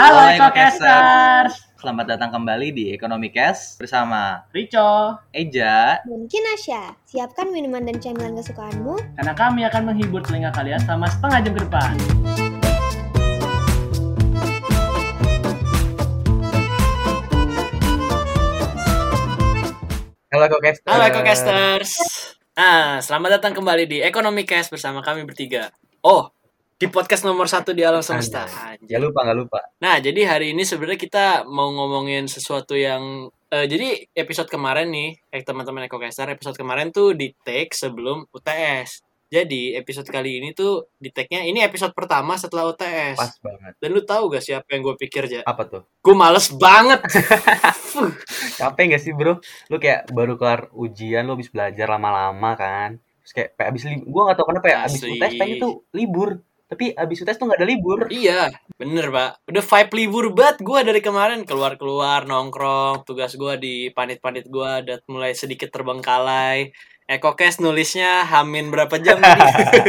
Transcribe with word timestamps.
Halo 0.00 0.32
Ekokasters, 0.32 1.76
Selamat 1.76 2.16
datang 2.16 2.32
kembali 2.32 2.72
di 2.72 2.88
Ekonomi 2.88 3.28
Cash 3.28 3.76
bersama 3.76 4.48
Rico, 4.48 5.20
Eja. 5.28 6.00
Dan 6.08 6.24
Kinasya, 6.24 6.96
siapkan 7.04 7.52
minuman 7.52 7.84
dan 7.84 8.00
camilan 8.00 8.32
kesukaanmu. 8.32 8.96
karena 8.96 9.36
kami 9.36 9.60
akan 9.68 9.92
menghibur 9.92 10.24
telinga 10.24 10.56
kalian 10.56 10.80
selama 10.88 11.04
setengah 11.04 11.38
jam 11.44 11.52
ke 11.52 11.60
depan. 11.68 11.92
Halo 20.32 20.42
Ekokasters. 20.48 20.88
Halo 20.88 21.04
Ekocasters. 21.12 21.90
Nah, 22.56 23.04
selamat 23.04 23.36
datang 23.36 23.52
kembali 23.52 23.84
di 23.84 24.00
Ekonomi 24.00 24.48
Cast 24.48 24.72
bersama 24.72 25.04
kami 25.04 25.28
bertiga. 25.28 25.68
Oh, 26.00 26.32
di 26.80 26.88
podcast 26.88 27.28
nomor 27.28 27.44
satu 27.44 27.76
di 27.76 27.84
alam 27.84 28.00
semesta. 28.00 28.48
Ya 28.88 28.96
lupa 28.96 29.20
nggak 29.20 29.36
lupa. 29.36 29.60
Nah, 29.84 30.00
jadi 30.00 30.24
hari 30.24 30.56
ini 30.56 30.64
sebenarnya 30.64 30.96
kita 30.96 31.26
mau 31.44 31.68
ngomongin 31.68 32.24
sesuatu 32.24 32.72
yang 32.72 33.28
eh, 33.52 33.68
jadi 33.68 34.08
episode 34.16 34.48
kemarin 34.48 34.88
nih, 34.88 35.12
eh, 35.28 35.44
teman-teman 35.44 35.84
Ekocaster, 35.84 36.32
episode 36.32 36.56
kemarin 36.56 36.88
tuh 36.88 37.12
di 37.12 37.36
take 37.44 37.76
sebelum 37.76 38.24
UTS. 38.32 39.04
Jadi 39.30 39.76
episode 39.76 40.08
kali 40.08 40.42
ini 40.42 40.56
tuh 40.56 40.90
di 40.98 41.12
take-nya 41.12 41.44
ini 41.46 41.62
episode 41.62 41.92
pertama 41.92 42.40
setelah 42.40 42.72
UTS. 42.72 43.14
Pas 43.20 43.36
banget. 43.44 43.72
Dan 43.76 43.88
lu 43.94 44.02
tahu 44.02 44.32
gak 44.32 44.42
siapa 44.42 44.66
yang 44.72 44.82
gue 44.82 44.96
pikir 44.96 45.28
aja? 45.28 45.46
Apa 45.46 45.68
tuh? 45.68 45.82
Gue 46.00 46.16
males 46.16 46.48
banget. 46.50 46.98
Capek 48.58 48.84
nggak 48.90 49.02
sih 49.04 49.12
bro? 49.14 49.38
Lu 49.70 49.76
kayak 49.78 50.10
baru 50.10 50.34
kelar 50.34 50.72
ujian, 50.74 51.28
lu 51.28 51.38
habis 51.38 51.52
belajar 51.52 51.86
lama-lama 51.92 52.56
kan. 52.58 52.98
Terus 53.22 53.32
kayak, 53.36 53.50
abis 53.70 53.82
libur. 53.86 54.06
Gue 54.10 54.22
nggak 54.26 54.38
tahu 54.42 54.46
kenapa 54.50 54.66
ya. 54.66 54.78
Abis 54.88 54.98
Asli. 54.98 55.10
UTS 55.14 55.34
pengen 55.38 55.56
tuh 55.62 55.74
libur. 55.94 56.30
Tapi 56.70 56.94
abis 56.94 57.26
UTS 57.26 57.34
tuh 57.34 57.50
nggak 57.50 57.58
ada 57.58 57.66
libur. 57.66 58.06
Iya, 58.06 58.54
bener 58.78 59.10
pak. 59.10 59.42
Udah 59.50 59.64
vibe 59.66 59.92
libur 59.98 60.24
banget 60.30 60.62
gue 60.62 60.80
dari 60.86 61.00
kemarin 61.02 61.42
keluar-keluar 61.42 62.30
nongkrong. 62.30 63.02
Tugas 63.02 63.34
gue 63.34 63.58
di 63.58 63.74
panit-panit 63.90 64.46
gue 64.46 64.70
udah 64.86 65.02
mulai 65.10 65.34
sedikit 65.34 65.74
terbengkalai. 65.74 66.70
Ekokes 67.10 67.58
nulisnya 67.58 68.22
hamin 68.22 68.70
berapa 68.70 68.94
jam 69.02 69.18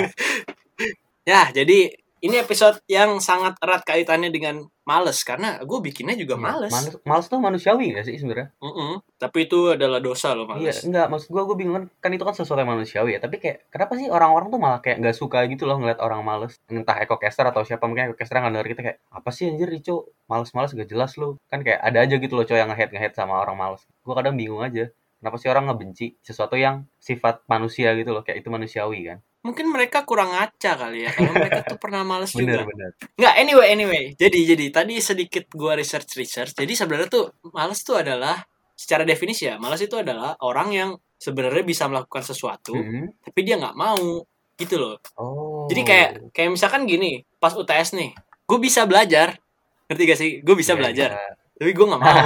ya, 1.29 1.53
jadi 1.53 2.00
ini 2.21 2.37
episode 2.37 2.77
yang 2.85 3.17
sangat 3.17 3.57
erat 3.57 3.81
kaitannya 3.81 4.29
dengan 4.29 4.61
males 4.85 5.17
karena 5.25 5.57
gue 5.61 5.79
bikinnya 5.81 6.13
juga 6.13 6.37
Iya, 6.37 6.43
males. 6.45 6.71
Males, 6.73 6.93
males 7.01 7.25
tuh 7.25 7.41
manusiawi 7.41 7.97
gak 7.97 8.05
sih 8.05 8.17
sebenarnya? 8.21 8.53
Mm-mm. 8.61 9.01
Tapi 9.17 9.49
itu 9.49 9.73
adalah 9.73 9.97
dosa 9.97 10.37
loh 10.37 10.45
Iya, 10.53 10.69
males. 10.73 10.77
enggak, 10.85 11.05
maksud 11.09 11.29
gua 11.33 11.43
gue 11.49 11.57
bingung 11.57 11.75
kan, 11.81 11.85
kan 11.97 12.11
itu 12.13 12.21
kan 12.21 12.35
sesuatu 12.37 12.61
yang 12.61 12.71
manusiawi 12.77 13.17
ya. 13.17 13.19
Tapi 13.21 13.41
kayak 13.41 13.57
kenapa 13.73 13.93
sih 13.97 14.07
orang-orang 14.09 14.47
tuh 14.53 14.59
malah 14.61 14.79
kayak 14.85 14.97
nggak 15.01 15.17
suka 15.17 15.45
gitu 15.49 15.65
loh 15.65 15.81
ngeliat 15.81 15.97
orang 15.97 16.21
males. 16.21 16.61
Entah 16.69 16.97
ekocaster 17.01 17.45
atau 17.45 17.65
siapa 17.65 17.85
mungkin 17.89 18.13
ekocaster 18.13 18.37
nggak 18.37 18.53
denger 18.53 18.67
kita 18.77 18.81
kayak 18.85 18.97
apa 19.09 19.29
sih 19.33 19.49
anjir 19.49 19.69
Rico 19.69 20.13
males-males 20.29 20.71
gak 20.77 20.89
jelas 20.89 21.17
lu. 21.17 21.41
Kan 21.49 21.65
kayak 21.65 21.81
ada 21.81 22.05
aja 22.05 22.15
gitu 22.21 22.33
loh 22.37 22.45
cowok 22.45 22.59
yang 22.61 22.69
nge-hate 22.69 22.93
nge-hate 22.93 23.15
sama 23.17 23.41
orang 23.41 23.57
males. 23.57 23.81
Gua 24.05 24.13
kadang 24.17 24.37
bingung 24.37 24.61
aja. 24.61 24.93
Kenapa 25.21 25.37
sih 25.37 25.49
orang 25.53 25.69
ngebenci 25.69 26.17
sesuatu 26.25 26.57
yang 26.57 26.89
sifat 26.97 27.45
manusia 27.45 27.93
gitu 27.93 28.09
loh, 28.09 28.25
kayak 28.25 28.41
itu 28.41 28.49
manusiawi 28.49 29.05
kan? 29.05 29.17
Mungkin 29.41 29.73
mereka 29.73 30.05
kurang 30.05 30.29
ngaca 30.37 30.71
kali 30.77 31.05
ya. 31.05 31.11
Kalau 31.17 31.33
mereka 31.33 31.65
tuh 31.65 31.81
pernah 31.81 32.05
males 32.05 32.29
juga. 32.29 32.61
Bener-bener. 32.61 32.93
Nggak, 33.17 33.33
anyway, 33.41 33.67
anyway. 33.73 34.03
Jadi, 34.13 34.39
jadi 34.45 34.65
tadi 34.69 34.95
sedikit 35.01 35.49
gua 35.49 35.73
research 35.73 36.13
research. 36.13 36.53
Jadi 36.53 36.73
sebenarnya 36.77 37.09
tuh 37.09 37.25
males 37.49 37.81
tuh 37.81 37.97
adalah 37.97 38.37
secara 38.77 39.01
definisi 39.05 39.45
ya, 39.49 39.57
males 39.61 39.81
itu 39.81 39.93
adalah 39.97 40.37
orang 40.41 40.69
yang 40.73 40.89
sebenarnya 41.21 41.61
bisa 41.61 41.85
melakukan 41.85 42.25
sesuatu, 42.25 42.73
Mhm. 42.73 43.29
tapi 43.29 43.39
dia 43.45 43.61
nggak 43.61 43.77
mau 43.77 44.25
gitu 44.57 44.75
loh. 44.81 44.97
Oh. 45.21 45.69
Jadi 45.69 45.81
kayak 45.85 46.09
kayak 46.33 46.49
misalkan 46.49 46.89
gini, 46.89 47.21
pas 47.37 47.53
UTS 47.53 47.93
nih, 47.93 48.09
gue 48.17 48.57
bisa 48.57 48.89
belajar, 48.89 49.37
ngerti 49.85 50.03
gak 50.09 50.17
sih? 50.17 50.31
Gue 50.41 50.57
bisa 50.57 50.73
Iya, 50.73 50.79
belajar, 50.81 51.09
tapi 51.61 51.71
gue 51.77 51.85
nggak 51.85 52.01
mau. 52.01 52.17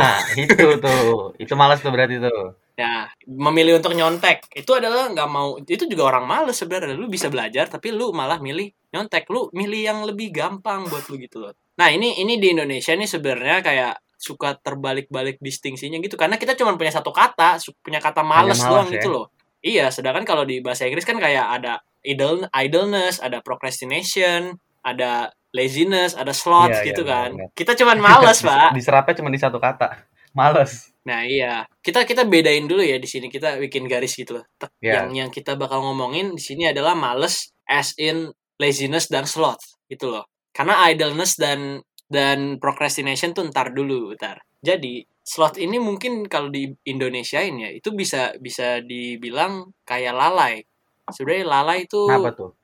Itu 0.47 0.67
tuh. 0.79 1.19
Itu 1.35 1.53
malas 1.59 1.83
tuh 1.83 1.91
berarti 1.91 2.23
tuh. 2.23 2.55
Nah, 2.75 3.07
memilih 3.23 3.79
untuk 3.79 3.95
nyontek 3.95 4.51
itu 4.51 4.71
adalah 4.75 5.07
nggak 5.07 5.29
mau. 5.31 5.55
Itu 5.63 5.87
juga 5.87 6.11
orang 6.11 6.27
males 6.27 6.59
sebenarnya. 6.59 6.95
Lu 6.95 7.07
bisa 7.07 7.31
belajar, 7.31 7.71
tapi 7.71 7.95
lu 7.95 8.11
malah 8.11 8.39
milih 8.43 8.67
nyontek. 8.91 9.31
Lu 9.31 9.47
milih 9.55 9.81
yang 9.81 9.99
lebih 10.03 10.35
gampang 10.35 10.83
buat 10.91 11.07
lu 11.07 11.15
gitu 11.15 11.39
loh. 11.39 11.55
Nah, 11.79 11.87
ini 11.91 12.19
ini 12.19 12.35
di 12.35 12.51
Indonesia 12.51 12.91
nih 12.91 13.07
sebenarnya 13.07 13.59
kayak 13.63 13.93
suka 14.15 14.55
terbalik-balik 14.59 15.37
distingsinya 15.43 15.99
gitu 15.99 16.15
karena 16.15 16.39
kita 16.39 16.55
cuma 16.55 16.73
punya 16.79 16.91
satu 16.91 17.11
kata, 17.11 17.59
punya 17.83 17.99
kata 17.99 18.23
males 18.23 18.57
malas 18.59 18.71
doang 18.71 18.87
ya. 18.91 18.93
gitu 18.99 19.07
loh. 19.11 19.25
Iya, 19.65 19.89
sedangkan 19.89 20.23
kalau 20.23 20.43
di 20.45 20.61
bahasa 20.61 20.85
Inggris 20.85 21.07
kan 21.07 21.17
kayak 21.17 21.45
ada 21.61 21.81
idle 22.05 22.45
idleness, 22.53 23.17
ada 23.17 23.41
procrastination, 23.41 24.55
ada 24.85 25.33
laziness, 25.55 26.13
ada 26.13 26.35
sloth 26.35 26.69
Iya, 26.69 26.83
iya, 26.83 26.87
gitu 26.93 27.01
benar, 27.01 27.15
kan. 27.15 27.29
benar. 27.33 27.49
Kita 27.57 27.71
cuman 27.73 27.97
males, 27.97 28.39
Pak. 28.47 28.69
Diserapnya 28.77 29.13
cuma 29.17 29.29
di 29.33 29.39
satu 29.41 29.57
kata. 29.57 30.05
Males. 30.35 30.94
Nah 31.05 31.21
iya, 31.21 31.69
kita 31.85 32.03
kita 32.03 32.25
bedain 32.25 32.65
dulu 32.65 32.81
ya 32.81 32.97
di 32.97 33.05
sini 33.05 33.29
kita 33.29 33.61
bikin 33.61 33.85
garis 33.85 34.17
gitu 34.17 34.41
loh. 34.41 34.45
Iya. 34.81 35.05
Yang 35.05 35.07
yang 35.13 35.29
kita 35.29 35.53
bakal 35.53 35.85
ngomongin 35.85 36.33
di 36.33 36.41
sini 36.41 36.65
adalah 36.65 36.97
males 36.97 37.53
as 37.69 37.93
in 38.01 38.33
laziness 38.57 39.07
dan 39.07 39.29
sloth 39.29 39.61
gitu 39.85 40.09
loh. 40.09 40.25
Karena 40.49 40.89
idleness 40.89 41.37
dan 41.37 41.81
dan 42.09 42.57
procrastination 42.57 43.37
tuh 43.37 43.45
ntar 43.53 43.69
dulu, 43.73 44.17
ntar. 44.17 44.41
Jadi 44.65 45.05
sloth 45.21 45.61
ini 45.61 45.77
mungkin 45.77 46.25
kalau 46.25 46.49
di 46.49 46.69
Indonesiain 46.89 47.53
ya 47.57 47.69
itu 47.69 47.93
bisa 47.93 48.33
bisa 48.41 48.81
dibilang 48.81 49.69
kayak 49.85 50.13
lalai. 50.13 50.65
Sebenarnya 51.05 51.45
lalai 51.45 51.85
itu 51.85 52.01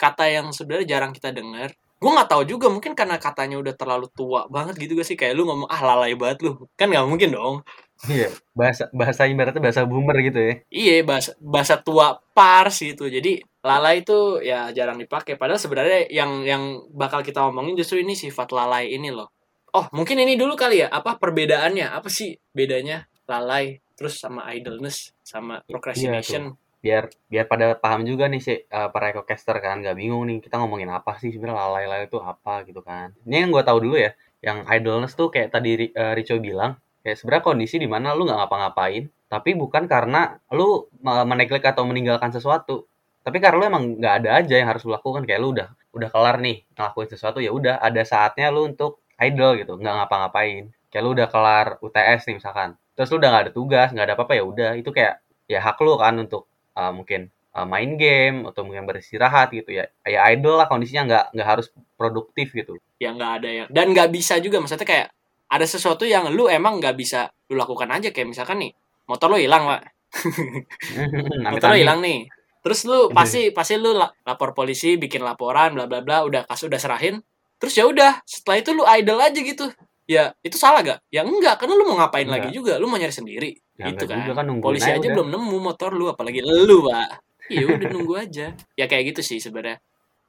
kata 0.01 0.25
yang 0.33 0.49
sebenarnya 0.49 0.97
jarang 0.97 1.13
kita 1.13 1.29
dengar. 1.29 1.77
Gue 2.01 2.09
nggak 2.09 2.33
tahu 2.33 2.43
juga 2.49 2.65
mungkin 2.73 2.97
karena 2.97 3.21
katanya 3.21 3.61
udah 3.61 3.77
terlalu 3.77 4.09
tua 4.17 4.49
banget 4.49 4.73
gitu 4.81 4.97
gak 4.97 5.05
sih 5.05 5.13
kayak 5.13 5.37
lu 5.37 5.45
ngomong 5.45 5.69
ah 5.69 5.81
lalai 5.85 6.17
banget 6.17 6.41
lu 6.41 6.65
kan 6.73 6.89
nggak 6.89 7.05
mungkin 7.05 7.29
dong 7.29 7.61
Iya, 8.09 8.33
bahasa 8.57 8.89
bahasa 8.89 9.29
ibaratnya 9.29 9.61
bahasa 9.61 9.85
boomer 9.85 10.17
gitu 10.25 10.39
ya. 10.41 10.53
Iya 10.73 10.95
bahasa 11.05 11.31
bahasa 11.37 11.75
tua 11.77 12.17
pars 12.33 12.81
gitu. 12.81 13.05
Jadi 13.05 13.45
lalai 13.61 14.01
itu 14.01 14.41
ya 14.41 14.73
jarang 14.73 14.97
dipakai. 14.97 15.37
Padahal 15.37 15.61
sebenarnya 15.61 16.09
yang 16.09 16.41
yang 16.41 16.63
bakal 16.89 17.21
kita 17.21 17.45
omongin 17.45 17.77
justru 17.77 18.01
ini 18.01 18.17
sifat 18.17 18.49
lalai 18.49 18.89
ini 18.89 19.13
loh. 19.13 19.29
Oh 19.77 19.85
mungkin 19.93 20.17
ini 20.17 20.33
dulu 20.33 20.57
kali 20.57 20.81
ya. 20.81 20.87
Apa 20.89 21.21
perbedaannya? 21.21 21.93
Apa 21.93 22.09
sih 22.09 22.33
bedanya 22.57 23.05
lalai 23.29 23.77
terus 23.93 24.17
sama 24.17 24.49
idleness 24.49 25.13
sama 25.21 25.61
procrastination? 25.69 26.57
biar 26.81 27.13
biar 27.29 27.45
pada 27.45 27.77
paham 27.77 28.01
juga 28.09 28.25
nih 28.25 28.41
sih 28.41 28.57
eh, 28.65 28.89
para 28.89 29.13
ekocaster 29.13 29.53
kan 29.61 29.85
nggak 29.85 29.93
bingung 29.93 30.25
nih 30.25 30.41
kita 30.41 30.57
ngomongin 30.57 30.89
apa 30.89 31.13
sih 31.21 31.29
sebenarnya 31.29 31.61
lalai-lalai 31.61 32.09
itu 32.09 32.17
apa 32.17 32.65
gitu 32.65 32.81
kan 32.81 33.13
ini 33.21 33.45
yang 33.45 33.53
gue 33.53 33.61
tahu 33.61 33.85
dulu 33.85 34.01
ya 34.01 34.17
yang 34.41 34.65
idleness 34.65 35.13
tuh 35.13 35.29
kayak 35.29 35.53
tadi 35.53 35.93
eh, 35.93 36.13
Rico 36.17 36.41
bilang 36.41 36.73
kayak 37.01 37.17
sebenarnya 37.17 37.43
kondisi 37.45 37.75
di 37.81 37.89
mana 37.89 38.13
lu 38.13 38.25
nggak 38.29 38.39
ngapa-ngapain 38.45 39.09
tapi 39.31 39.55
bukan 39.55 39.87
karena 39.87 40.35
lu 40.51 40.91
eh, 40.91 41.25
meneglek 41.25 41.63
atau 41.63 41.87
meninggalkan 41.87 42.35
sesuatu. 42.35 42.83
Tapi 43.23 43.37
karena 43.39 43.57
lu 43.63 43.65
emang 43.71 43.83
nggak 43.95 44.13
ada 44.25 44.29
aja 44.43 44.55
yang 44.59 44.67
harus 44.67 44.83
lu 44.83 44.91
lakukan 44.91 45.23
kayak 45.23 45.39
lu 45.39 45.55
udah 45.55 45.71
udah 45.95 46.09
kelar 46.11 46.43
nih 46.43 46.67
ngelakuin 46.75 47.09
sesuatu 47.15 47.39
ya 47.39 47.55
udah 47.55 47.79
ada 47.79 48.03
saatnya 48.03 48.51
lu 48.51 48.67
untuk 48.67 48.99
idle 49.15 49.55
gitu 49.55 49.79
nggak 49.79 49.93
ngapa-ngapain. 50.03 50.75
Kayak 50.91 51.03
lu 51.07 51.09
udah 51.15 51.27
kelar 51.31 51.67
UTS 51.79 52.27
nih 52.27 52.35
misalkan 52.43 52.75
terus 52.91 53.07
lu 53.07 53.23
udah 53.23 53.29
nggak 53.31 53.43
ada 53.47 53.53
tugas 53.55 53.87
nggak 53.95 54.05
ada 54.11 54.15
apa-apa 54.19 54.33
ya 54.35 54.43
udah 54.43 54.71
itu 54.75 54.91
kayak 54.91 55.23
ya 55.47 55.63
hak 55.63 55.79
lu 55.79 55.95
kan 55.95 56.19
untuk 56.19 56.51
uh, 56.75 56.91
mungkin 56.91 57.31
uh, 57.55 57.63
main 57.63 57.95
game 57.95 58.43
atau 58.51 58.67
mungkin 58.67 58.83
beristirahat 58.83 59.55
gitu 59.55 59.71
ya 59.71 59.87
ya 60.03 60.27
idle 60.27 60.59
lah 60.59 60.67
kondisinya 60.67 61.07
nggak 61.07 61.25
nggak 61.39 61.47
harus 61.47 61.71
produktif 61.95 62.51
gitu. 62.51 62.75
Ya 62.99 63.15
nggak 63.15 63.31
ada 63.39 63.49
yang 63.49 63.67
dan 63.71 63.95
nggak 63.95 64.11
bisa 64.11 64.43
juga 64.43 64.59
maksudnya 64.59 64.83
kayak 64.83 65.07
ada 65.51 65.65
sesuatu 65.67 66.07
yang 66.07 66.31
lu 66.31 66.47
emang 66.47 66.79
nggak 66.79 66.95
bisa 66.95 67.27
lu 67.51 67.59
lakukan 67.59 67.91
aja. 67.91 68.15
Kayak 68.15 68.31
misalkan 68.31 68.63
nih 68.63 68.71
motor 69.05 69.27
lu 69.27 69.37
hilang 69.37 69.67
pak. 69.67 69.81
Motor 71.53 71.75
lu 71.75 71.77
hilang 71.83 71.99
nih. 71.99 72.27
Terus 72.61 72.79
lu 72.87 73.09
Iya. 73.09 73.15
pasti 73.17 73.41
pasti 73.51 73.73
lu 73.75 73.91
la- 73.91 74.11
lapor 74.23 74.55
polisi 74.55 74.95
bikin 74.95 75.21
laporan 75.25 75.75
bla 75.75 75.85
bla 75.91 75.99
bla 76.03 76.23
udah 76.23 76.47
kasus 76.47 76.71
udah 76.71 76.79
serahin. 76.79 77.19
Terus 77.59 77.73
ya 77.77 77.85
udah 77.85 78.23
setelah 78.25 78.57
itu 78.63 78.69
lu 78.73 78.83
idle 78.87 79.19
aja 79.21 79.39
gitu. 79.39 79.65
Ya 80.09 80.33
itu 80.43 80.57
salah 80.59 80.81
gak 80.83 80.99
ya 81.13 81.21
enggak 81.23 81.61
karena 81.61 81.73
lu 81.77 81.83
mau 81.87 81.95
ngapain 82.01 82.25
Enggak. 82.27 82.47
lagi 82.47 82.49
juga? 82.55 82.73
Lu 82.81 82.87
mau 82.89 82.97
nyari 82.99 83.13
sendiri. 83.13 83.51
Ya, 83.79 83.89
gitu 83.91 84.05
kan, 84.05 84.21
kan, 84.29 84.45
polisi 84.61 84.85
aja 84.89 84.99
udah. 85.01 85.13
belum 85.17 85.27
nemu 85.33 85.57
motor 85.57 85.91
lu 85.95 86.05
apalagi 86.11 86.41
lu 86.43 86.85
pak. 86.87 87.21
Ya 87.51 87.63
udah 87.67 87.87
nunggu 87.95 88.13
aja. 88.19 88.53
Ya 88.75 88.85
kayak 88.87 89.15
gitu 89.15 89.21
sih 89.23 89.39
sebenarnya. 89.39 89.79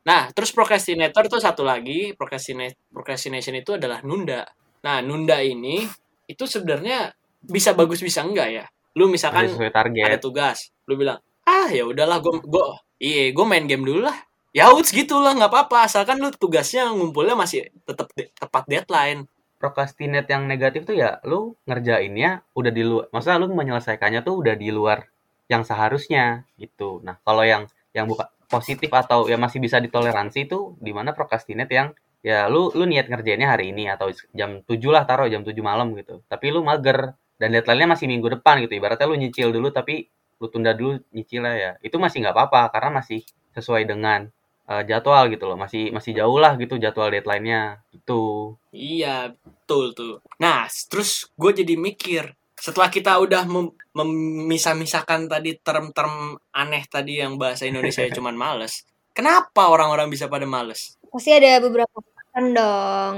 Nah 0.02 0.30
terus 0.34 0.50
procrastinator 0.50 1.26
tuh 1.30 1.40
satu 1.42 1.62
lagi. 1.66 2.14
Procrastinate 2.14 2.78
procrastination 2.90 3.54
itu 3.58 3.74
adalah 3.78 4.00
nunda 4.06 4.46
nah 4.82 4.98
nunda 5.00 5.38
ini 5.40 5.86
itu 6.26 6.44
sebenarnya 6.44 7.14
bisa 7.42 7.74
bagus 7.74 8.02
bisa 8.02 8.22
enggak 8.22 8.48
ya? 8.50 8.64
Lu 8.94 9.08
misalkan 9.08 9.50
ada 9.50 9.70
target. 9.72 10.20
tugas 10.20 10.70
lu 10.86 10.98
bilang 10.98 11.18
ah 11.46 11.70
ya 11.70 11.86
udahlah 11.86 12.22
gue 12.22 12.38
gue 12.42 12.64
iya 13.02 13.34
gue 13.34 13.46
main 13.46 13.66
game 13.66 13.82
dulu 13.82 14.06
lah. 14.06 14.14
Ya 14.52 14.68
uts 14.68 14.92
gitu 14.92 15.16
lah 15.16 15.32
nggak 15.32 15.48
apa-apa. 15.48 15.88
Asalkan 15.88 16.20
lu 16.20 16.28
tugasnya 16.28 16.92
ngumpulnya 16.92 17.32
masih 17.32 17.72
tetap 17.88 18.12
de- 18.12 18.30
tepat 18.36 18.64
deadline. 18.68 19.24
Procrastinate 19.56 20.28
yang 20.28 20.44
negatif 20.44 20.84
tuh 20.84 20.98
ya 20.98 21.22
lu 21.24 21.56
ngerjainnya 21.64 22.44
udah 22.52 22.72
di 22.74 22.82
luar 22.82 23.06
maksudnya 23.14 23.38
lu 23.40 23.48
menyelesaikannya 23.54 24.20
tuh 24.26 24.34
udah 24.44 24.54
di 24.58 24.68
luar 24.68 25.08
yang 25.48 25.64
seharusnya 25.64 26.44
gitu. 26.60 27.00
Nah 27.00 27.16
kalau 27.24 27.42
yang 27.42 27.64
yang 27.96 28.04
bukan 28.04 28.28
positif 28.52 28.92
atau 28.92 29.24
yang 29.32 29.40
masih 29.40 29.64
bisa 29.64 29.80
ditoleransi 29.80 30.44
itu 30.44 30.76
di 30.76 30.92
mana 30.92 31.16
procrastinate 31.16 31.72
yang 31.72 31.88
ya 32.22 32.46
lu 32.46 32.70
lu 32.72 32.86
niat 32.86 33.10
ngerjainnya 33.10 33.50
hari 33.50 33.74
ini 33.74 33.90
atau 33.90 34.08
jam 34.32 34.62
7 34.62 34.78
lah 34.94 35.02
taruh 35.04 35.26
jam 35.26 35.42
7 35.42 35.58
malam 35.60 35.92
gitu. 35.98 36.22
Tapi 36.30 36.54
lu 36.54 36.62
mager 36.62 37.18
dan 37.36 37.48
deadline-nya 37.50 37.98
masih 37.98 38.06
minggu 38.06 38.28
depan 38.38 38.62
gitu. 38.62 38.78
Ibaratnya 38.78 39.06
lu 39.10 39.18
nyicil 39.18 39.50
dulu 39.50 39.74
tapi 39.74 40.06
lu 40.38 40.46
tunda 40.46 40.72
dulu 40.72 41.02
nyicilnya 41.10 41.52
ya. 41.58 41.70
Itu 41.82 41.98
masih 41.98 42.22
nggak 42.22 42.34
apa-apa 42.34 42.70
karena 42.72 43.02
masih 43.02 43.26
sesuai 43.58 43.82
dengan 43.84 44.30
eh, 44.70 44.82
jadwal 44.86 45.26
gitu 45.34 45.50
loh. 45.50 45.58
Masih 45.58 45.90
masih 45.90 46.14
jauh 46.14 46.38
lah 46.38 46.54
gitu 46.56 46.78
jadwal 46.78 47.10
deadline-nya. 47.10 47.82
Itu 47.90 48.54
Iya, 48.72 49.36
betul 49.44 49.92
tuh. 49.92 50.14
Nah, 50.40 50.64
terus 50.88 51.28
gue 51.36 51.52
jadi 51.52 51.76
mikir, 51.76 52.32
setelah 52.56 52.88
kita 52.88 53.20
udah 53.20 53.44
mem- 53.44 53.76
memisah-misahkan 53.92 55.28
tadi 55.28 55.60
term-term 55.60 56.40
aneh 56.56 56.86
tadi 56.88 57.20
yang 57.20 57.36
bahasa 57.36 57.68
Indonesia 57.68 58.00
cuman 58.16 58.32
males, 58.32 58.88
kenapa 59.12 59.68
orang-orang 59.68 60.08
bisa 60.08 60.30
pada 60.30 60.48
males? 60.48 60.96
Pasti 61.12 61.28
ada 61.36 61.60
beberapa 61.60 62.00
alasan 62.32 62.44
dong. 62.56 63.16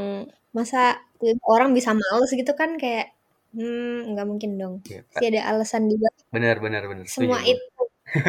Masa 0.54 0.98
orang 1.46 1.70
bisa 1.74 1.90
males 1.94 2.30
gitu 2.34 2.52
kan 2.58 2.74
kayak 2.78 3.14
hmm 3.54 4.14
nggak 4.14 4.26
mungkin 4.26 4.50
dong. 4.60 4.74
Ya, 4.90 5.02
Pasti 5.10 5.24
ada 5.30 5.40
alasan 5.54 5.86
juga. 5.90 6.10
bener 6.34 6.58
bener 6.58 6.82
bener 6.90 7.06
Semua 7.06 7.38
setuju 7.38 7.54
itu 7.54 7.82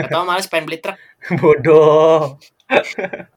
Atau 0.06 0.22
males 0.30 0.46
pengen 0.50 0.66
beli 0.70 0.78
truk? 0.82 0.98
bodoh 1.42 2.38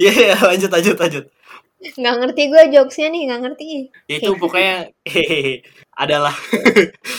Iya, 0.00 0.10
iya, 0.12 0.34
lanjut, 0.44 0.70
lanjut, 0.70 0.96
lanjut. 1.00 1.24
nggak 1.80 2.14
ngerti 2.20 2.42
gue 2.52 2.62
jokesnya 2.76 3.08
nih 3.08 3.22
nggak 3.28 3.40
ngerti. 3.44 3.66
Ya 4.10 4.16
Itu 4.20 4.30
pokoknya 4.36 4.74
hehehe, 5.08 5.64
adalah 6.02 6.34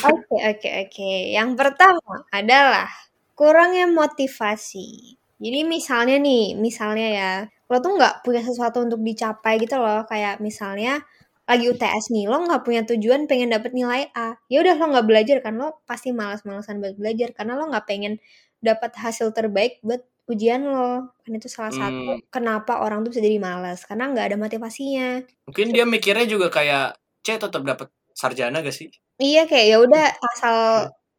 Oke 0.06 0.36
oke 0.52 0.70
oke. 0.86 1.10
Yang 1.38 1.50
pertama 1.58 2.14
adalah 2.34 2.90
kurangnya 3.38 3.86
motivasi. 3.90 5.18
Jadi 5.42 5.60
misalnya 5.66 6.16
nih, 6.22 6.54
misalnya 6.66 7.08
ya, 7.20 7.32
lo 7.70 7.76
tuh 7.84 7.92
nggak 7.98 8.14
punya 8.26 8.42
sesuatu 8.46 8.78
untuk 8.86 9.02
dicapai 9.02 9.54
gitu 9.64 9.76
loh. 9.82 10.06
Kayak 10.12 10.38
misalnya 10.48 11.02
lagi 11.50 11.66
UTS 11.72 12.06
nih, 12.14 12.26
lo 12.32 12.38
nggak 12.46 12.62
punya 12.68 12.82
tujuan 12.90 13.22
pengen 13.30 13.50
dapet 13.56 13.72
nilai 13.74 14.02
A. 14.16 14.38
Ya 14.52 14.58
udah 14.64 14.76
lo 14.80 14.86
nggak 14.94 15.08
belajar 15.10 15.38
kan, 15.46 15.54
lo 15.62 15.82
pasti 15.90 16.10
malas-malasan 16.14 16.78
buat 16.82 16.96
belajar 17.02 17.30
karena 17.38 17.54
lo 17.60 17.64
nggak 17.72 17.86
pengen 17.90 18.14
dapat 18.62 18.92
hasil 19.04 19.28
terbaik 19.38 19.82
buat 19.88 20.02
ujian 20.32 20.62
lo. 20.70 21.10
Kan 21.26 21.32
itu 21.38 21.48
salah 21.50 21.74
satu 21.74 22.06
Hmm. 22.08 22.22
kenapa 22.34 22.72
orang 22.86 23.02
tuh 23.04 23.10
bisa 23.18 23.22
jadi 23.26 23.40
malas 23.42 23.80
karena 23.90 24.04
nggak 24.14 24.26
ada 24.30 24.38
motivasinya. 24.46 25.26
mungkin 25.46 25.68
dia 25.76 25.86
mikirnya 25.94 26.26
juga 26.34 26.48
kayak 26.58 26.86
C 27.26 27.28
tetap 27.44 27.62
dapat 27.70 27.88
sarjana 28.22 28.58
gak 28.66 28.76
sih? 28.80 28.90
Iya 29.22 29.40
kayak 29.50 29.66
ya 29.72 29.78
udah 29.86 30.04
asal 30.34 30.58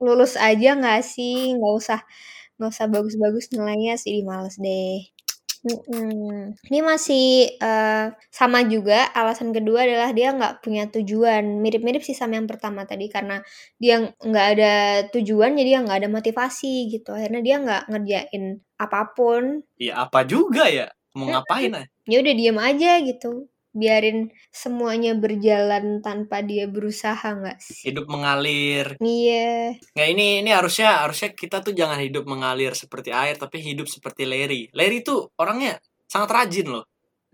lulus 0.02 0.32
aja 0.46 0.68
nggak 0.78 1.00
sih, 1.06 1.54
nggak 1.56 1.72
usah 1.80 1.98
nggak 2.62 2.70
usah 2.70 2.86
bagus-bagus 2.86 3.50
nilainya 3.50 3.98
sih 3.98 4.14
di 4.14 4.22
males 4.22 4.54
deh. 4.62 5.02
Mm-mm. 5.62 6.58
Ini 6.58 6.80
masih 6.82 7.54
eh, 7.54 8.06
sama 8.34 8.66
juga. 8.66 9.06
Alasan 9.14 9.54
kedua 9.54 9.86
adalah 9.86 10.10
dia 10.10 10.34
nggak 10.34 10.58
punya 10.58 10.90
tujuan. 10.90 11.62
Mirip-mirip 11.62 12.02
sih 12.02 12.18
sama 12.18 12.34
yang 12.34 12.50
pertama 12.50 12.82
tadi 12.82 13.06
karena 13.06 13.38
dia 13.78 14.02
nggak 14.10 14.46
ada 14.58 14.74
tujuan, 15.14 15.54
jadi 15.54 15.78
dia 15.78 15.80
nggak 15.86 15.98
ada 16.02 16.10
motivasi 16.10 16.90
gitu. 16.90 17.14
Akhirnya 17.14 17.42
dia 17.46 17.56
nggak 17.62 17.82
ngerjain 17.90 18.44
apa 18.74 19.00
pun. 19.14 19.62
Ya 19.78 20.02
apa 20.02 20.26
juga 20.26 20.66
ya? 20.66 20.90
Mau 21.14 21.30
ngapain? 21.30 21.86
Ya 22.10 22.16
udah 22.18 22.34
diem 22.34 22.58
aja 22.58 22.92
gitu. 23.06 23.46
Biarin 23.72 24.28
semuanya 24.52 25.16
berjalan 25.16 26.04
tanpa 26.04 26.44
dia 26.44 26.68
berusaha 26.68 27.24
nggak 27.24 27.58
sih? 27.58 27.88
Hidup 27.88 28.04
mengalir. 28.06 29.00
Iya. 29.00 29.80
Nggak 29.96 30.08
ini 30.12 30.26
ini 30.44 30.50
harusnya 30.52 31.02
harusnya 31.02 31.32
kita 31.32 31.64
tuh 31.64 31.72
jangan 31.72 31.96
hidup 32.00 32.28
mengalir 32.28 32.76
seperti 32.76 33.10
air 33.10 33.40
tapi 33.40 33.64
hidup 33.64 33.88
seperti 33.88 34.28
Larry. 34.28 34.68
Larry 34.76 35.00
tuh 35.00 35.32
orangnya 35.40 35.80
sangat 36.04 36.30
rajin 36.30 36.68
loh. 36.68 36.84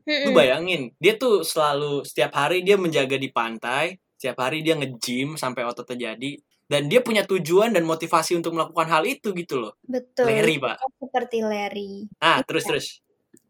Lu 0.09 0.33
Mm-mm. 0.33 0.41
bayangin, 0.41 0.83
dia 0.97 1.21
tuh 1.21 1.45
selalu 1.45 2.01
setiap 2.01 2.33
hari 2.33 2.65
dia 2.65 2.81
menjaga 2.81 3.21
di 3.21 3.29
pantai, 3.29 3.93
setiap 4.17 4.41
hari 4.41 4.65
dia 4.65 4.73
nge-gym 4.73 5.37
sampai 5.37 5.69
otot 5.69 5.85
terjadi 5.85 6.41
dan 6.69 6.89
dia 6.89 7.01
punya 7.01 7.25
tujuan 7.25 7.73
dan 7.73 7.89
motivasi 7.89 8.37
untuk 8.37 8.53
melakukan 8.53 8.89
hal 8.93 9.05
itu 9.09 9.33
gitu 9.33 9.57
loh. 9.57 9.73
Betul. 9.85 10.29
Larry, 10.29 10.61
Pak. 10.61 10.77
Seperti 11.01 11.39
Larry. 11.41 12.05
Nah, 12.21 12.45
terus 12.45 12.65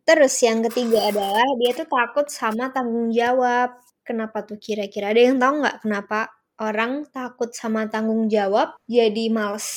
terus. 0.08 0.34
Yang 0.40 0.72
ketiga 0.72 1.12
adalah 1.12 1.46
dia 1.60 1.70
tuh 1.76 1.88
takut 1.88 2.26
sama 2.32 2.72
tanggung 2.72 3.12
jawab. 3.12 3.76
Kenapa 4.00 4.40
tuh 4.48 4.56
kira-kira? 4.56 5.12
Ada 5.12 5.20
yang 5.28 5.36
tahu 5.36 5.52
nggak 5.60 5.76
kenapa 5.84 6.32
orang 6.56 7.04
takut 7.12 7.52
sama 7.52 7.86
tanggung 7.92 8.32
jawab 8.32 8.80
jadi 8.88 9.28
males? 9.28 9.68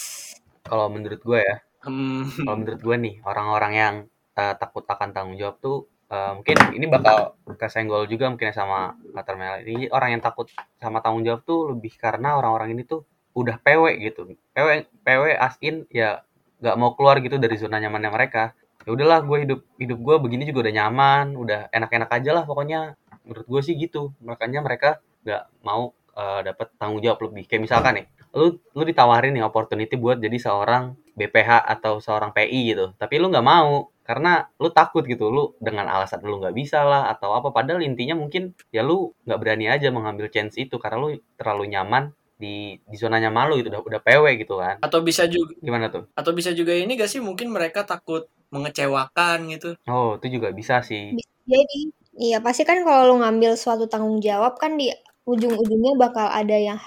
kalau 0.66 0.88
menurut 0.88 1.22
gue 1.22 1.42
ya 1.42 1.58
Hmm, 1.82 2.30
kalau 2.46 2.62
menurut 2.62 2.78
gue 2.78 2.94
nih 3.10 3.16
orang-orang 3.26 3.74
yang 3.74 3.96
eh, 4.38 4.54
takut 4.62 4.86
akan 4.86 5.18
tanggung 5.18 5.34
jawab 5.34 5.58
tuh 5.58 5.90
eh, 6.14 6.32
mungkin 6.38 6.78
ini 6.78 6.86
bakal 6.86 7.34
kesenggol 7.58 8.06
juga 8.06 8.30
mungkin 8.30 8.54
ya 8.54 8.56
sama 8.62 8.94
Mater 9.18 9.34
Mel. 9.34 9.66
Ini 9.66 9.90
orang 9.90 10.14
yang 10.14 10.22
takut 10.22 10.46
sama 10.78 11.02
tanggung 11.02 11.26
jawab 11.26 11.42
tuh 11.42 11.74
lebih 11.74 11.98
karena 11.98 12.38
orang-orang 12.38 12.78
ini 12.78 12.86
tuh 12.86 13.02
udah 13.34 13.58
PW 13.66 13.98
gitu. 13.98 14.30
PW 14.54 14.68
PW 15.02 15.24
asin 15.42 15.90
ya 15.90 16.22
nggak 16.62 16.76
mau 16.78 16.94
keluar 16.94 17.18
gitu 17.26 17.42
dari 17.42 17.58
zona 17.58 17.82
nyamannya 17.82 18.14
mereka. 18.14 18.54
Ya 18.86 18.92
udahlah 18.94 19.20
gue 19.26 19.38
hidup 19.48 19.60
hidup 19.78 20.00
gue 20.02 20.16
begini 20.22 20.44
juga 20.50 20.70
udah 20.70 20.74
nyaman, 20.74 21.26
udah 21.38 21.60
enak-enak 21.70 22.10
aja 22.10 22.32
lah 22.34 22.44
pokoknya. 22.46 22.96
Menurut 23.28 23.46
gue 23.46 23.62
sih 23.62 23.76
gitu. 23.78 24.14
Makanya 24.26 24.60
mereka 24.66 25.00
nggak 25.26 25.44
mau 25.66 25.94
eh, 26.18 26.42
dapat 26.46 26.68
tanggung 26.78 27.02
jawab 27.02 27.30
lebih. 27.30 27.46
Kayak 27.46 27.62
misalkan 27.70 27.94
nih, 28.02 28.06
lu 28.36 28.58
lu 28.74 28.84
ditawarin 28.88 29.36
nih 29.36 29.44
opportunity 29.44 29.96
buat 30.00 30.18
jadi 30.18 30.38
seorang 30.40 30.96
BPH 31.16 31.68
atau 31.68 32.00
seorang 32.00 32.32
PI 32.32 32.60
gitu 32.72 32.86
tapi 32.96 33.20
lu 33.20 33.28
nggak 33.28 33.44
mau 33.44 33.92
karena 34.02 34.48
lu 34.58 34.72
takut 34.72 35.04
gitu 35.04 35.30
lu 35.30 35.54
dengan 35.60 35.88
alasan 35.92 36.24
lu 36.24 36.40
nggak 36.40 36.56
bisa 36.56 36.84
lah 36.84 37.12
atau 37.12 37.36
apa 37.36 37.52
padahal 37.52 37.84
intinya 37.84 38.16
mungkin 38.18 38.56
ya 38.72 38.82
lu 38.82 39.12
nggak 39.28 39.40
berani 39.40 39.68
aja 39.68 39.92
mengambil 39.92 40.32
chance 40.32 40.58
itu 40.58 40.80
karena 40.80 40.98
lu 41.00 41.10
terlalu 41.36 41.76
nyaman 41.76 42.16
di 42.42 42.82
di 42.82 42.98
zona 42.98 43.22
nyaman 43.22 43.54
lu 43.54 43.62
gitu 43.62 43.70
udah 43.70 43.82
udah 43.86 44.02
PW 44.02 44.26
gitu 44.42 44.58
kan 44.58 44.82
atau 44.82 45.00
bisa 45.06 45.30
juga 45.30 45.54
gimana 45.62 45.94
tuh 45.94 46.10
atau 46.18 46.32
bisa 46.34 46.50
juga 46.58 46.74
ini 46.74 46.98
gak 46.98 47.12
sih 47.12 47.22
mungkin 47.22 47.54
mereka 47.54 47.86
takut 47.86 48.26
mengecewakan 48.54 49.38
gitu. 49.54 49.68
oh 49.92 50.10
itu 50.20 50.28
juga 50.36 50.50
bisa 50.60 50.76
sih 50.90 51.04
Bisa 51.16 51.32
jadi. 51.54 51.80
Iya, 52.26 52.38
pasti 52.46 52.62
kan 52.70 52.78
kalau 52.88 53.02
lo 53.10 53.14
ngambil 53.24 53.52
suatu 53.64 53.86
tanggung 53.92 54.20
jawab 54.28 54.54
kan 54.62 54.72
di 54.80 54.86
ujung-ujungnya 55.32 55.92
bakal 56.04 56.28
ada 56.40 56.56
yang 56.68 56.80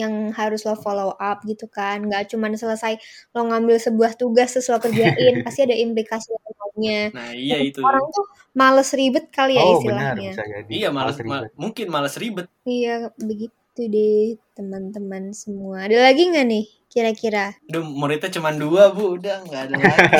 yang 0.00 0.14
harus 0.38 0.60
lo 0.66 0.74
follow 0.84 1.10
up 1.30 1.38
gitu 1.50 1.66
kan. 1.76 1.96
Nggak 2.06 2.22
cuma 2.34 2.46
selesai 2.62 2.92
lo 3.34 3.40
ngambil 3.50 3.76
sebuah 3.86 4.12
tugas 4.20 4.48
terus 4.54 4.68
lo 4.72 4.78
kerjain, 4.84 5.34
pasti 5.46 5.60
ada 5.66 5.76
implikasi 5.84 6.28
lainnya. 6.34 7.00
Nah, 7.14 7.30
iya 7.44 7.56
itu. 7.68 7.82
Orang 7.86 8.04
tuh 8.14 8.24
males 8.58 8.88
ribet 8.98 9.24
kali 9.36 9.52
ya 9.60 9.64
oh 9.64 9.76
benar 9.86 10.14
istilahnya. 10.16 10.28
bisa 10.28 10.42
jadi 10.52 10.74
Iya, 10.76 10.88
males, 10.96 11.16
ribet. 11.26 11.30
ma- 11.30 11.50
mungkin 11.62 11.86
males 11.94 12.14
ribet. 12.22 12.46
Iya, 12.72 12.90
begitu 13.28 13.80
deh 13.94 14.16
teman-teman 14.56 15.24
semua. 15.42 15.76
Ada 15.86 15.96
lagi 16.06 16.22
nggak 16.30 16.46
nih 16.52 16.64
kira-kira? 16.94 17.58
Aduh, 17.66 17.82
muridnya 17.82 18.30
cuma 18.30 18.54
dua, 18.54 18.94
Bu. 18.94 19.18
Udah, 19.18 19.42
nggak 19.42 19.62
ada 19.66 19.74
lagi. 19.74 20.14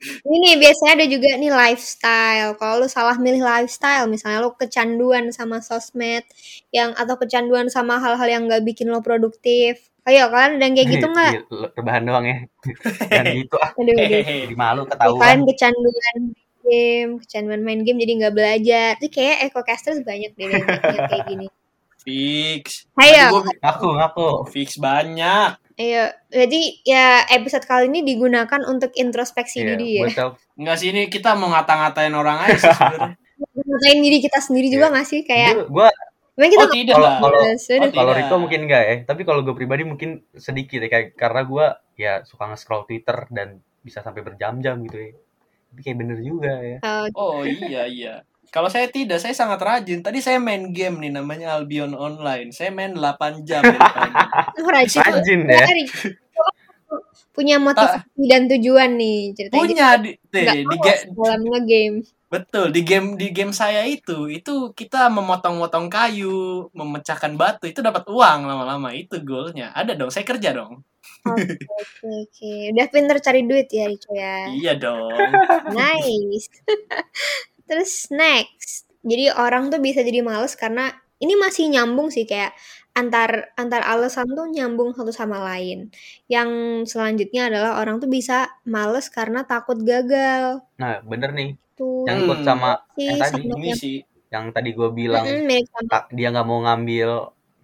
Ini 0.30 0.56
biasanya 0.56 0.92
ada 0.96 1.06
juga 1.10 1.28
nih 1.36 1.52
lifestyle. 1.52 2.54
Kalau 2.56 2.74
lu 2.80 2.88
salah 2.88 3.18
milih 3.18 3.42
lifestyle, 3.42 4.06
misalnya 4.06 4.40
lu 4.40 4.54
kecanduan 4.54 5.34
sama 5.34 5.58
sosmed, 5.60 6.24
yang 6.70 6.94
atau 6.94 7.18
kecanduan 7.18 7.66
sama 7.68 7.98
hal-hal 7.98 8.28
yang 8.30 8.42
nggak 8.46 8.62
bikin 8.64 8.88
lo 8.88 9.02
produktif. 9.02 9.90
Ayo 10.08 10.32
kalian 10.32 10.56
ada 10.56 10.64
yang 10.64 10.74
kayak 10.78 10.90
gitu 10.96 11.06
nggak? 11.12 11.32
Iya, 11.36 11.42
rebahan 11.76 12.02
doang 12.08 12.24
ya 12.24 12.38
dan 13.12 13.24
gitu 13.36 13.56
ah 13.60 13.70
Aduh, 13.76 13.92
aduh. 13.92 14.24
Malu 14.56 14.82
Ya, 14.88 14.88
kalian 14.88 14.88
ketahuan 14.88 15.38
kecanduan 15.44 15.94
main 16.00 16.22
game, 16.64 17.12
kecanduan 17.20 17.60
main 17.60 17.80
game 17.84 17.98
jadi 18.00 18.12
nggak 18.24 18.34
belajar. 18.34 18.90
Itu 18.96 19.08
kayak 19.12 19.52
ecocasters 19.52 20.00
banyak 20.00 20.32
deh 20.40 20.48
yang 20.48 20.64
kayak 20.88 21.24
gini. 21.28 21.46
Fix. 22.00 22.88
Ayo, 22.96 23.24
gua- 23.30 23.44
ngaku 23.56 23.86
ngaku 23.94 24.26
fix 24.48 24.76
banyak. 24.76 25.56
ayo. 25.76 26.04
Jadi 26.28 26.60
ya 26.82 27.24
episode 27.26 27.64
kali 27.64 27.88
ini 27.88 28.00
digunakan 28.02 28.60
untuk 28.64 28.92
introspeksi 28.92 29.60
Iya, 29.60 29.68
diri 29.74 29.88
ya. 29.96 30.32
Enggak 30.54 30.76
sih 30.76 30.90
ini 30.90 31.06
kita 31.06 31.32
mau 31.34 31.48
ngata-ngatain 31.48 32.12
orang 32.12 32.36
aja 32.42 32.56
sih 32.58 32.68
sebenarnya. 32.70 33.16
Ngatain 33.40 34.00
diri 34.00 34.18
kita 34.18 34.38
sendiri 34.38 34.68
juga 34.68 34.86
Iya. 34.86 34.92
nggak 34.92 35.06
sih? 35.06 35.20
Kayak, 35.22 35.52
gue 35.66 35.88
emang 36.36 36.50
kita 36.50 36.62
Oh, 36.62 36.70
tidak. 36.70 36.94
kalau 36.94 37.06
lah. 37.06 37.16
kalau. 37.18 37.40
Oh, 37.40 37.90
Kalau. 37.90 38.12
Rico 38.12 38.34
mungkin 38.38 38.60
enggak 38.64 38.82
ya, 38.82 38.96
tapi 39.04 39.22
kalau 39.24 39.40
gue 39.40 39.54
pribadi 39.54 39.82
mungkin 39.82 40.10
sedikit 40.34 40.80
ya, 40.80 40.88
kayak 40.88 41.08
karena 41.14 41.40
gue 41.42 41.66
ya 41.96 42.12
suka 42.24 42.44
nge-scroll 42.46 42.84
Twitter 42.84 43.28
dan 43.28 43.48
bisa 43.80 44.00
sampai 44.00 44.20
berjam-jam 44.20 44.76
gitu 44.84 44.96
ya. 44.96 45.12
Tapi 45.70 45.80
kayak 45.80 45.96
bener 45.96 46.18
juga 46.18 46.52
ya. 46.60 46.78
Oh, 46.82 47.04
Oh 47.14 47.40
iya 47.42 47.84
iya. 47.86 48.14
Kalau 48.50 48.66
saya 48.66 48.90
tidak, 48.90 49.22
saya 49.22 49.30
sangat 49.30 49.62
rajin. 49.62 50.02
Tadi 50.02 50.18
saya 50.18 50.42
main 50.42 50.74
game 50.74 50.98
nih 50.98 51.14
namanya 51.14 51.54
Albion 51.54 51.94
Online. 51.94 52.50
Saya 52.50 52.74
main 52.74 52.98
8 52.98 53.46
jam 53.46 53.62
dari 53.62 53.78
pagi. 53.78 54.14
rajin. 54.58 55.02
Rajin 55.06 55.40
ya. 55.46 55.66
Punya 57.30 57.62
motivasi 57.62 58.26
dan 58.26 58.50
tujuan 58.50 58.98
nih 58.98 59.38
ceritanya. 59.38 59.60
Punya 59.62 59.88
di, 60.02 60.10
di, 60.18 60.42
di, 60.42 60.58
males 60.66 60.82
ga- 60.82 61.06
dalam 61.14 61.40
ngegame. 61.46 62.00
betul 62.30 62.70
di 62.70 62.86
game 62.86 63.18
di 63.18 63.34
game 63.34 63.50
saya 63.50 63.82
itu 63.90 64.30
itu 64.30 64.70
kita 64.70 65.10
memotong-motong 65.10 65.90
kayu, 65.90 66.70
memecahkan 66.70 67.34
batu 67.34 67.66
itu 67.66 67.82
dapat 67.82 68.06
uang 68.06 68.46
lama-lama 68.46 68.90
itu 68.94 69.18
goalnya. 69.22 69.70
Ada 69.74 69.94
dong, 69.98 70.10
saya 70.10 70.26
kerja 70.26 70.54
dong. 70.54 70.82
Oke 71.20 71.52
oke 71.52 72.06
oke. 72.06 72.52
Udah 72.72 72.86
pinter 72.88 73.16
cari 73.20 73.40
duit 73.44 73.68
ya 73.68 73.84
Rico 73.90 74.10
ya. 74.16 74.48
Iya 74.48 74.72
dong. 74.78 75.30
Nice. 75.76 76.48
Terus 77.70 78.10
next. 78.10 78.90
Jadi 79.06 79.30
orang 79.30 79.70
tuh 79.70 79.78
bisa 79.78 80.02
jadi 80.02 80.20
males 80.26 80.58
karena 80.58 80.90
ini 81.22 81.38
masih 81.38 81.70
nyambung 81.70 82.10
sih 82.10 82.26
kayak 82.26 82.52
antar 82.90 83.54
antar 83.54 83.86
alasan 83.86 84.26
tuh 84.34 84.50
nyambung 84.50 84.90
satu 84.92 85.14
sama 85.14 85.38
lain. 85.54 85.94
Yang 86.26 86.50
selanjutnya 86.90 87.46
adalah 87.46 87.78
orang 87.78 88.02
tuh 88.02 88.10
bisa 88.10 88.50
males 88.66 89.06
karena 89.08 89.46
takut 89.46 89.78
gagal. 89.80 90.66
Nah, 90.82 90.98
bener 91.06 91.30
nih. 91.30 91.50
Tuh. 91.78 92.04
Yang 92.10 92.18
ikut 92.26 92.38
Hmm. 92.42 92.48
sama 92.48 92.70
sih 92.98 93.06
yang 93.06 93.18
tadi, 93.22 93.40
Ini 93.46 93.68
yang 93.70 93.78
sih 93.78 93.96
yang 94.30 94.44
tadi 94.54 94.70
gue 94.74 94.88
bilang 94.90 95.24
sama 95.24 95.88
tak, 95.88 96.02
dia 96.14 96.28
nggak 96.34 96.46
mau 96.46 96.60
ngambil 96.66 97.10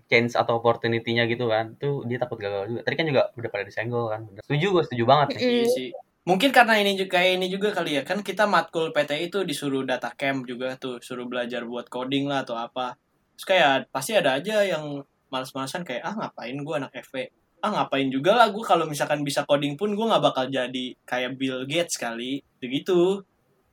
chance 0.07 0.39
atau 0.39 0.63
opportunity-nya 0.63 1.27
gitu 1.27 1.51
kan. 1.51 1.75
Tuh 1.83 2.07
dia 2.07 2.23
takut 2.23 2.39
gagal 2.39 2.71
juga. 2.71 2.81
Tadi 2.87 2.95
kan 2.95 3.07
juga 3.11 3.23
udah 3.35 3.51
pada 3.51 3.65
disenggol 3.67 4.07
kan. 4.09 4.21
Bener. 4.31 4.43
Setuju 4.47 4.67
gue, 4.71 4.83
setuju 4.87 5.05
banget. 5.05 5.27
Mm-mm. 5.37 5.51
Iya 5.51 5.65
sih. 5.75 5.89
Mungkin 6.27 6.51
karena 6.51 6.75
ini 6.83 6.99
juga 6.99 7.23
ini 7.23 7.47
juga 7.47 7.71
kali 7.71 7.97
ya 7.97 8.03
kan 8.03 8.19
kita 8.19 8.51
matkul 8.51 8.91
PT 8.91 9.31
itu 9.31 9.47
disuruh 9.47 9.87
data 9.87 10.11
camp 10.11 10.43
juga 10.43 10.75
tuh, 10.75 10.99
suruh 10.99 11.23
belajar 11.23 11.63
buat 11.63 11.87
coding 11.87 12.27
lah 12.27 12.43
atau 12.43 12.59
apa. 12.59 12.99
Terus 13.39 13.47
kayak 13.47 13.95
pasti 13.95 14.19
ada 14.19 14.35
aja 14.35 14.67
yang 14.67 15.07
males-malesan 15.31 15.87
kayak 15.87 16.03
ah 16.03 16.15
ngapain 16.19 16.59
gua 16.67 16.83
anak 16.83 16.99
FV. 17.07 17.31
Ah 17.63 17.71
ngapain 17.71 18.11
juga 18.11 18.35
lah 18.35 18.51
gue 18.51 18.65
kalau 18.67 18.91
misalkan 18.91 19.23
bisa 19.23 19.47
coding 19.47 19.79
pun 19.79 19.95
gue 19.95 20.07
nggak 20.07 20.23
bakal 20.23 20.51
jadi 20.51 20.87
kayak 21.07 21.39
Bill 21.39 21.63
Gates 21.63 21.95
kali. 21.95 22.43
Begitu. 22.59 23.23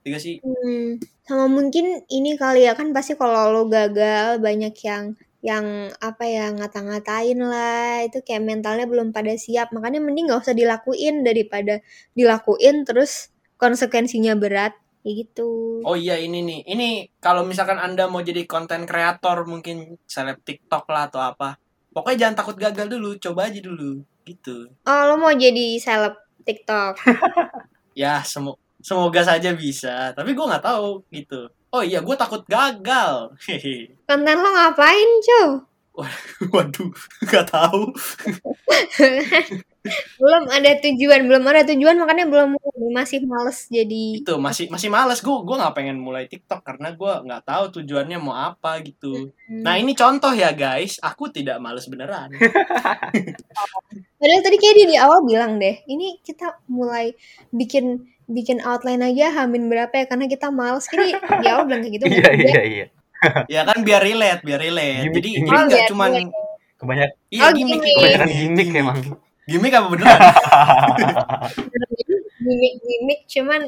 Tiga 0.06 0.20
sih. 0.22 0.38
Hmm, 0.44 1.02
sama 1.26 1.50
mungkin 1.50 2.06
ini 2.12 2.38
kali 2.38 2.70
ya 2.70 2.78
kan 2.78 2.94
pasti 2.94 3.18
kalau 3.18 3.50
lo 3.50 3.64
gagal 3.66 4.38
banyak 4.44 4.76
yang 4.84 5.18
yang 5.44 5.92
apa 6.00 6.24
ya 6.24 6.56
ngata-ngatain 6.56 7.36
lah 7.36 8.08
itu 8.08 8.24
kayak 8.24 8.48
mentalnya 8.48 8.88
belum 8.88 9.12
pada 9.12 9.36
siap 9.36 9.76
makanya 9.76 10.00
mending 10.00 10.32
nggak 10.32 10.40
usah 10.40 10.56
dilakuin 10.56 11.28
daripada 11.28 11.84
dilakuin 12.16 12.88
terus 12.88 13.28
konsekuensinya 13.60 14.40
berat 14.40 14.72
gitu. 15.04 15.84
Oh 15.84 16.00
iya 16.00 16.16
ini 16.16 16.40
nih. 16.48 16.60
Ini 16.64 16.88
kalau 17.20 17.44
misalkan 17.44 17.76
Anda 17.76 18.08
mau 18.08 18.24
jadi 18.24 18.48
konten 18.48 18.88
kreator 18.88 19.44
mungkin 19.44 20.00
seleb 20.08 20.40
TikTok 20.48 20.88
lah 20.88 21.12
atau 21.12 21.20
apa. 21.20 21.60
Pokoknya 21.92 22.28
jangan 22.28 22.36
takut 22.40 22.56
gagal 22.56 22.88
dulu, 22.88 23.20
coba 23.20 23.52
aja 23.52 23.60
dulu 23.60 24.00
gitu. 24.24 24.72
Oh 24.88 25.02
lo 25.12 25.20
mau 25.20 25.36
jadi 25.36 25.76
seleb 25.76 26.16
TikTok? 26.48 27.04
ya 28.00 28.24
semo- 28.24 28.60
semoga 28.84 29.24
saja 29.24 29.56
bisa 29.56 30.12
tapi 30.12 30.36
gue 30.36 30.46
nggak 30.46 30.66
tahu 30.66 31.08
gitu 31.14 31.48
oh 31.74 31.82
iya 31.82 32.00
gue 32.06 32.16
takut 32.16 32.46
gagal 32.46 33.34
hehe 33.50 33.92
Konten 34.08 34.38
lo 34.40 34.50
ngapain 34.54 35.10
cuy? 35.26 35.50
waduh 36.50 36.90
nggak 37.30 37.46
tahu 37.54 37.94
belum 40.22 40.44
ada 40.50 40.72
tujuan, 40.82 41.22
belum 41.30 41.44
ada 41.46 41.62
tujuan 41.70 42.02
makanya 42.02 42.26
belum 42.26 42.58
masih 42.74 43.22
males 43.24 43.70
jadi. 43.70 44.18
itu 44.18 44.34
masih 44.36 44.66
masih 44.68 44.90
males 44.90 45.20
gue 45.20 45.30
gue 45.30 45.56
nggak 45.56 45.74
pengen 45.74 45.98
mulai 45.98 46.26
TikTok 46.26 46.62
karena 46.62 46.90
gue 46.92 47.14
nggak 47.22 47.44
tahu 47.44 47.64
tujuannya 47.80 48.18
mau 48.18 48.34
apa 48.34 48.82
gitu 48.82 49.30
Hmm. 49.44 49.62
nah 49.62 49.76
ini 49.76 49.94
contoh 49.94 50.32
ya 50.32 50.50
guys 50.50 50.98
aku 50.98 51.30
tidak 51.30 51.60
males 51.60 51.86
beneran 51.86 52.32
Padahal 54.18 54.42
tadi 54.42 54.56
kayak 54.56 54.76
dia 54.76 54.88
di 54.88 54.98
awal 54.98 55.20
bilang 55.22 55.60
deh, 55.60 55.84
ini 55.86 56.18
kita 56.20 56.64
mulai 56.66 57.12
bikin 57.52 58.00
bikin 58.24 58.64
outline 58.64 59.04
aja 59.04 59.36
hamin 59.36 59.68
berapa 59.68 59.92
ya 59.94 60.06
karena 60.08 60.26
kita 60.26 60.48
males. 60.48 60.88
Jadi 60.88 61.12
di 61.14 61.48
awal 61.48 61.68
bilang 61.68 61.84
kayak 61.84 61.94
gitu. 61.94 62.06
Iya, 62.08 62.30
iya, 62.34 62.62
iya. 62.64 62.86
ya 63.48 63.62
kan 63.64 63.84
biar 63.84 64.00
relate 64.00 64.42
biar 64.42 64.60
relate 64.60 65.08
Gimik, 65.08 65.16
jadi 65.16 65.30
gimik. 65.30 65.48
ini 65.48 65.60
nggak 65.68 65.84
cuman 65.92 66.10
relate. 66.10 66.32
Kebanyak, 66.74 67.10
iya 67.30 67.42
Oh, 67.42 67.52
gimmick 67.52 67.80
gimmick. 67.80 67.96
kebanyakan 67.96 68.30
gimmick 68.32 68.68
emang. 68.74 68.98
Gimmick 69.50 69.74
apa 69.76 69.88
beneran 69.92 70.20
Gimik-gimik 72.44 73.20
cuman 73.28 73.62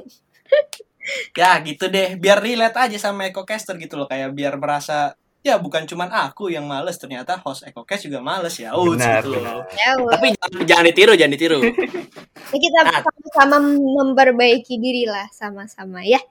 ya 1.38 1.51
gitu 1.63 1.86
deh 1.88 2.17
biar 2.17 2.41
relate 2.41 2.75
aja 2.75 2.98
sama 2.98 3.29
EcoCaster 3.29 3.77
gitu 3.77 3.96
loh 3.96 4.10
kayak 4.10 4.34
biar 4.36 4.58
merasa 4.58 5.13
ya 5.46 5.62
bukan 5.62 5.86
cuman 5.86 6.10
aku 6.10 6.50
yang 6.50 6.65
males 6.65 6.98
ternyata 6.98 7.38
host 7.39 7.63
EcoCast 7.70 8.10
juga 8.10 8.20
males 8.20 8.58
ya 8.58 8.74
oh 8.74 8.89
Benar, 8.89 9.22
gitu 9.22 9.38
loh 9.38 9.62
ya 9.77 9.94
tapi 9.96 10.34
jangan, 10.34 10.65
jangan 10.65 10.86
ditiru 10.89 11.13
jangan 11.13 11.34
ditiru 11.38 11.60
Ya, 12.53 12.58
kita 12.62 12.79
Nah. 12.86 13.01
sama-sama 13.01 13.58
memperbaiki 13.74 14.77
diri 14.77 15.10
lah 15.10 15.25
sama-sama 15.34 16.05
ya. 16.05 16.22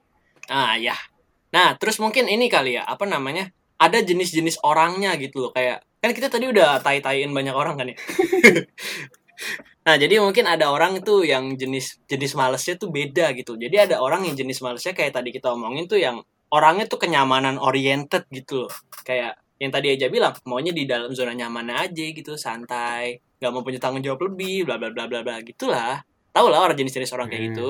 Ah 0.46 0.78
ya. 0.78 0.94
Nah, 1.50 1.74
terus 1.76 1.98
mungkin 1.98 2.30
ini 2.30 2.46
kali 2.48 2.78
ya, 2.78 2.86
apa 2.86 3.04
namanya? 3.04 3.50
Ada 3.76 4.00
jenis-jenis 4.00 4.62
orangnya 4.62 5.18
gitu 5.18 5.42
loh, 5.44 5.50
kayak 5.50 5.82
kan 5.98 6.14
kita 6.14 6.30
tadi 6.30 6.48
udah 6.48 6.78
tai-taiin 6.80 7.34
banyak 7.34 7.52
orang 7.52 7.74
kan 7.76 7.92
ya. 7.92 7.96
nah, 9.86 9.96
jadi 9.98 10.20
mungkin 10.22 10.44
ada 10.48 10.70
orang 10.70 11.02
tuh 11.04 11.26
yang 11.26 11.54
jenis 11.58 12.00
jenis 12.06 12.32
malesnya 12.34 12.74
tuh 12.78 12.88
beda 12.88 13.34
gitu. 13.36 13.58
Jadi 13.58 13.76
ada 13.90 13.96
orang 14.00 14.24
yang 14.28 14.34
jenis 14.38 14.62
malesnya 14.64 14.94
kayak 14.96 15.14
tadi 15.16 15.30
kita 15.34 15.52
omongin 15.52 15.84
tuh 15.90 15.98
yang 16.00 16.22
orangnya 16.50 16.86
tuh 16.86 17.02
kenyamanan 17.02 17.58
oriented 17.58 18.24
gitu 18.30 18.66
loh. 18.66 18.72
Kayak 19.02 19.38
yang 19.58 19.70
tadi 19.70 19.94
aja 19.94 20.10
bilang 20.10 20.34
maunya 20.46 20.74
di 20.74 20.84
dalam 20.84 21.14
zona 21.14 21.30
nyaman 21.34 21.70
aja 21.70 22.04
gitu, 22.10 22.34
santai, 22.34 23.18
nggak 23.38 23.50
mau 23.54 23.62
punya 23.62 23.78
tanggung 23.78 24.02
jawab 24.02 24.26
lebih, 24.30 24.66
bla 24.66 24.76
bla 24.78 24.90
bla 24.90 25.06
bla 25.06 25.20
bla 25.22 25.36
gitulah. 25.42 26.02
Tahu 26.34 26.46
lah 26.50 26.66
orang 26.66 26.74
jenis-jenis 26.74 27.14
orang 27.14 27.30
kayak 27.30 27.42
Hmm. 27.42 27.48
gitu. 27.54 27.68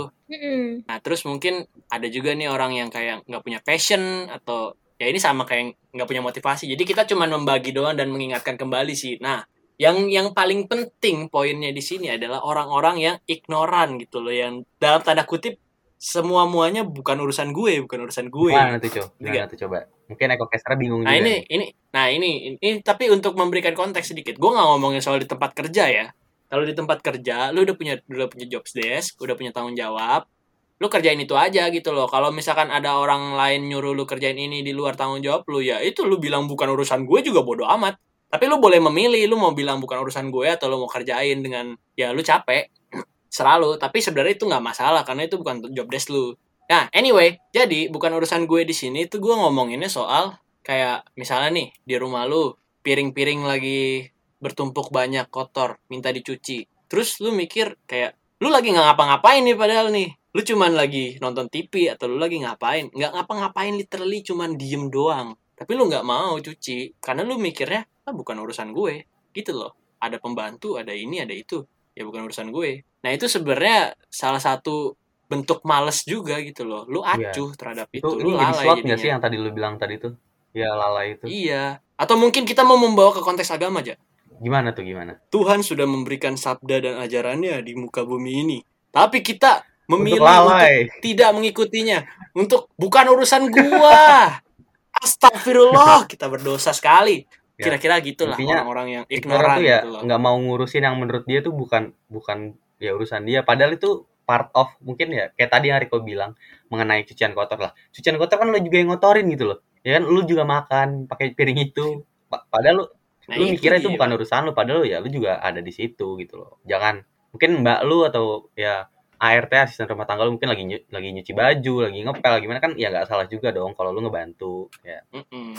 Nah, 0.88 0.96
terus 1.04 1.20
mungkin 1.28 1.68
ada 1.92 2.08
juga 2.08 2.32
nih 2.32 2.48
orang 2.48 2.72
yang 2.72 2.88
kayak 2.88 3.28
nggak 3.28 3.42
punya 3.44 3.60
passion 3.60 4.24
atau 4.32 4.72
ya 4.96 5.10
ini 5.10 5.20
sama 5.20 5.44
kayak 5.44 5.76
nggak 5.92 6.08
punya 6.08 6.22
motivasi. 6.24 6.64
Jadi 6.72 6.82
kita 6.88 7.04
cuma 7.04 7.28
membagi 7.28 7.76
doang 7.76 7.92
dan 7.92 8.08
mengingatkan 8.08 8.56
kembali 8.56 8.96
sih. 8.96 9.20
Nah, 9.20 9.44
yang 9.74 10.06
yang 10.06 10.30
paling 10.30 10.70
penting 10.70 11.26
poinnya 11.26 11.74
di 11.74 11.82
sini 11.82 12.14
adalah 12.14 12.46
orang-orang 12.46 12.96
yang 13.02 13.16
ignoran 13.26 13.98
gitu 13.98 14.22
loh, 14.22 14.30
yang 14.30 14.62
dalam 14.78 15.02
tanda 15.02 15.26
kutip 15.26 15.58
semua 16.04 16.44
muanya 16.44 16.84
bukan 16.84 17.16
urusan 17.16 17.56
gue, 17.56 17.80
bukan 17.80 18.04
urusan 18.04 18.28
gue. 18.28 18.52
Gimana 18.52 18.76
tuh, 18.76 18.92
coba? 18.92 19.08
Gimana 19.16 19.46
tuh 19.48 19.58
coba? 19.64 19.78
Mungkin 20.04 20.26
EcoCaster 20.36 20.72
bingung 20.76 21.00
Nah 21.00 21.16
juga. 21.16 21.24
ini 21.24 21.32
nih. 21.32 21.40
ini 21.48 21.66
nah 21.96 22.06
ini, 22.12 22.30
ini 22.60 22.84
tapi 22.84 23.08
untuk 23.08 23.32
memberikan 23.40 23.72
konteks 23.72 24.12
sedikit, 24.12 24.36
gue 24.36 24.50
nggak 24.52 24.66
ngomongin 24.68 25.00
soal 25.00 25.16
di 25.16 25.24
tempat 25.24 25.56
kerja 25.56 25.84
ya. 25.88 26.06
Kalau 26.44 26.62
di 26.62 26.76
tempat 26.76 27.00
kerja, 27.00 27.50
lu 27.50 27.64
udah 27.64 27.74
punya 27.74 27.94
udah 28.04 28.28
punya 28.28 28.46
job 28.46 28.62
desk, 28.68 29.16
udah 29.16 29.34
punya 29.34 29.50
tanggung 29.50 29.74
jawab, 29.74 30.28
lu 30.76 30.86
kerjain 30.92 31.18
itu 31.18 31.32
aja 31.34 31.72
gitu 31.72 31.90
loh. 31.96 32.04
Kalau 32.06 32.28
misalkan 32.30 32.68
ada 32.68 33.00
orang 33.00 33.32
lain 33.34 33.64
nyuruh 33.66 33.96
lu 33.96 34.04
kerjain 34.04 34.36
ini 34.36 34.60
di 34.60 34.76
luar 34.76 35.00
tanggung 35.00 35.24
jawab 35.24 35.48
lu, 35.48 35.64
ya 35.64 35.80
itu 35.80 36.04
lu 36.04 36.20
bilang 36.20 36.44
bukan 36.44 36.68
urusan 36.68 37.08
gue 37.08 37.24
juga 37.24 37.40
bodoh 37.40 37.66
amat. 37.80 37.96
Tapi 38.34 38.50
lu 38.50 38.58
boleh 38.58 38.82
memilih, 38.82 39.30
lu 39.30 39.38
mau 39.38 39.54
bilang 39.54 39.78
bukan 39.78 40.02
urusan 40.02 40.26
gue 40.34 40.50
atau 40.50 40.66
lu 40.66 40.82
mau 40.82 40.90
kerjain 40.90 41.38
dengan 41.38 41.70
ya 41.94 42.10
lu 42.10 42.18
capek, 42.18 42.66
selalu. 43.30 43.78
Tapi 43.78 44.02
sebenarnya 44.02 44.34
itu 44.34 44.50
nggak 44.50 44.64
masalah 44.64 45.06
karena 45.06 45.30
itu 45.30 45.38
bukan 45.38 45.70
job 45.70 45.86
desk 45.86 46.10
lu. 46.10 46.34
Nah, 46.66 46.90
anyway, 46.90 47.38
jadi 47.54 47.86
bukan 47.94 48.10
urusan 48.18 48.50
gue 48.50 48.66
di 48.66 48.74
sini 48.74 49.06
tuh 49.06 49.22
gue 49.22 49.30
ngomonginnya 49.30 49.86
soal 49.86 50.34
kayak 50.66 51.06
misalnya 51.14 51.54
nih 51.54 51.68
di 51.86 51.94
rumah 51.94 52.26
lu 52.26 52.56
piring-piring 52.82 53.44
lagi 53.44 54.10
bertumpuk 54.40 54.88
banyak 54.88 55.28
kotor 55.28 55.76
minta 55.92 56.08
dicuci 56.08 56.64
terus 56.88 57.20
lu 57.20 57.32
mikir 57.32 57.76
kayak 57.84 58.16
lu 58.40 58.48
lagi 58.48 58.72
nggak 58.72 58.92
ngapa-ngapain 58.92 59.44
nih 59.44 59.56
padahal 59.56 59.88
nih 59.92 60.12
lu 60.34 60.40
cuman 60.44 60.72
lagi 60.72 61.20
nonton 61.20 61.46
TV 61.52 61.92
atau 61.92 62.08
lu 62.08 62.16
lagi 62.20 62.40
ngapain 62.40 62.92
nggak 62.92 63.12
ngapa-ngapain 63.12 63.76
literally 63.76 64.20
cuman 64.24 64.56
diem 64.56 64.88
doang 64.88 65.36
tapi 65.54 65.76
lu 65.76 65.86
nggak 65.86 66.04
mau 66.04 66.36
cuci 66.40 66.98
karena 66.98 67.22
lu 67.22 67.40
mikirnya 67.40 67.88
bukan 68.12 68.36
urusan 68.42 68.74
gue 68.74 69.06
gitu 69.32 69.56
loh 69.56 69.72
ada 69.96 70.20
pembantu 70.20 70.76
ada 70.76 70.92
ini 70.92 71.24
ada 71.24 71.32
itu 71.32 71.64
ya 71.94 72.04
bukan 72.04 72.26
urusan 72.28 72.52
gue 72.52 72.84
nah 73.00 73.10
itu 73.14 73.30
sebenarnya 73.30 73.94
salah 74.12 74.42
satu 74.42 74.98
bentuk 75.24 75.64
males 75.64 76.04
juga 76.04 76.36
gitu 76.44 76.68
loh 76.68 76.84
lu 76.84 77.00
Iya. 77.00 77.32
acuh 77.32 77.50
terhadap 77.56 77.88
itu, 77.94 78.04
Itu 78.04 78.20
lu 78.20 78.28
ini 78.28 78.32
jadi 78.36 78.44
lalai 78.44 78.52
nggak 78.52 78.76
jadinya 78.76 78.96
sih 79.00 79.08
yang 79.08 79.20
tadi 79.24 79.36
lu 79.40 79.50
bilang 79.56 79.74
tadi 79.80 79.94
tuh? 79.96 80.12
Ya 80.52 80.70
lalai 80.70 81.18
itu. 81.18 81.24
Iya. 81.26 81.82
Atau 81.98 82.14
mungkin 82.14 82.46
kita 82.46 82.62
mau 82.62 82.78
membawa 82.78 83.10
ke 83.10 83.24
konteks 83.24 83.50
agama 83.50 83.82
aja. 83.82 83.98
Gimana 84.38 84.70
tuh 84.70 84.86
gimana? 84.86 85.18
Tuhan 85.32 85.64
sudah 85.66 85.82
memberikan 85.88 86.36
sabda 86.38 86.76
dan 86.78 86.94
ajarannya 87.02 87.58
di 87.64 87.72
muka 87.74 88.06
bumi 88.06 88.32
ini. 88.46 88.58
Tapi 88.94 89.18
kita 89.24 89.66
memilih 89.90 90.22
Untuk 90.22 90.30
untuk, 90.30 90.54
lalai. 90.54 90.76
tidak 91.02 91.30
mengikutinya. 91.34 91.98
Untuk 92.38 92.60
bukan 92.78 93.06
urusan 93.10 93.50
gua. 93.50 94.30
Astagfirullah, 95.04 96.06
kita 96.06 96.30
berdosa 96.30 96.70
sekali. 96.70 97.26
Ya, 97.54 97.70
Kira-kira 97.70 98.02
gitulah 98.02 98.34
orang-orang 98.34 98.88
yang 98.90 99.04
Ignoran 99.06 99.56
tuh 99.58 99.64
ya 99.64 99.78
gitu 99.86 100.02
nggak 100.10 100.20
mau 100.20 100.36
ngurusin 100.42 100.82
yang 100.82 100.96
menurut 100.98 101.22
dia 101.22 101.38
tuh 101.38 101.54
bukan 101.54 101.94
bukan 102.10 102.38
ya 102.82 102.90
urusan 102.98 103.22
dia. 103.22 103.46
Padahal 103.46 103.78
itu 103.78 104.02
part 104.26 104.50
of 104.58 104.74
mungkin 104.82 105.14
ya 105.14 105.30
kayak 105.38 105.50
tadi 105.54 105.70
yang 105.70 105.78
Riko 105.78 106.02
bilang 106.02 106.34
mengenai 106.72 107.06
cucian 107.06 107.30
kotor 107.30 107.62
lah. 107.62 107.72
Cucian 107.94 108.18
kotor 108.18 108.42
kan 108.42 108.50
lu 108.50 108.58
juga 108.58 108.76
yang 108.82 108.90
ngotorin 108.90 109.26
gitu 109.30 109.44
loh. 109.54 109.58
Ya 109.86 110.00
kan 110.00 110.04
lu 110.08 110.26
juga 110.26 110.42
makan 110.42 111.06
pakai 111.06 111.30
piring 111.38 111.58
itu. 111.70 112.02
Pa- 112.26 112.42
Padahal 112.50 112.76
lu 112.82 112.86
Nah, 113.24 113.40
lu 113.40 113.48
mikirnya 113.56 113.80
itu 113.80 113.88
bukan 113.88 114.10
urusan 114.20 114.40
lu 114.44 114.52
padahal 114.52 114.84
ya 114.84 115.00
lu 115.00 115.08
juga 115.08 115.40
ada 115.40 115.64
di 115.64 115.72
situ 115.72 116.20
gitu 116.20 116.34
loh. 116.36 116.60
Jangan 116.68 117.00
mungkin 117.32 117.64
mbak 117.64 117.80
lu 117.88 118.04
atau 118.04 118.52
ya 118.52 118.84
ART 119.24 119.52
asisten 119.64 119.88
rumah 119.88 120.04
tangga 120.08 120.28
lu 120.28 120.36
mungkin 120.36 120.50
lagi 120.52 120.64
nyu- 120.68 120.86
lagi 120.92 121.08
nyuci 121.16 121.32
baju 121.32 121.74
lagi 121.88 121.98
ngepel 122.04 122.34
gimana 122.44 122.60
kan? 122.64 122.72
Ya 122.76 122.88
nggak 122.92 123.06
salah 123.08 123.26
juga 123.32 123.48
dong 123.56 123.72
kalau 123.78 123.90
lu 123.96 124.00
ngebantu 124.04 124.68
ya. 124.84 125.00
Mm-mm. 125.16 125.56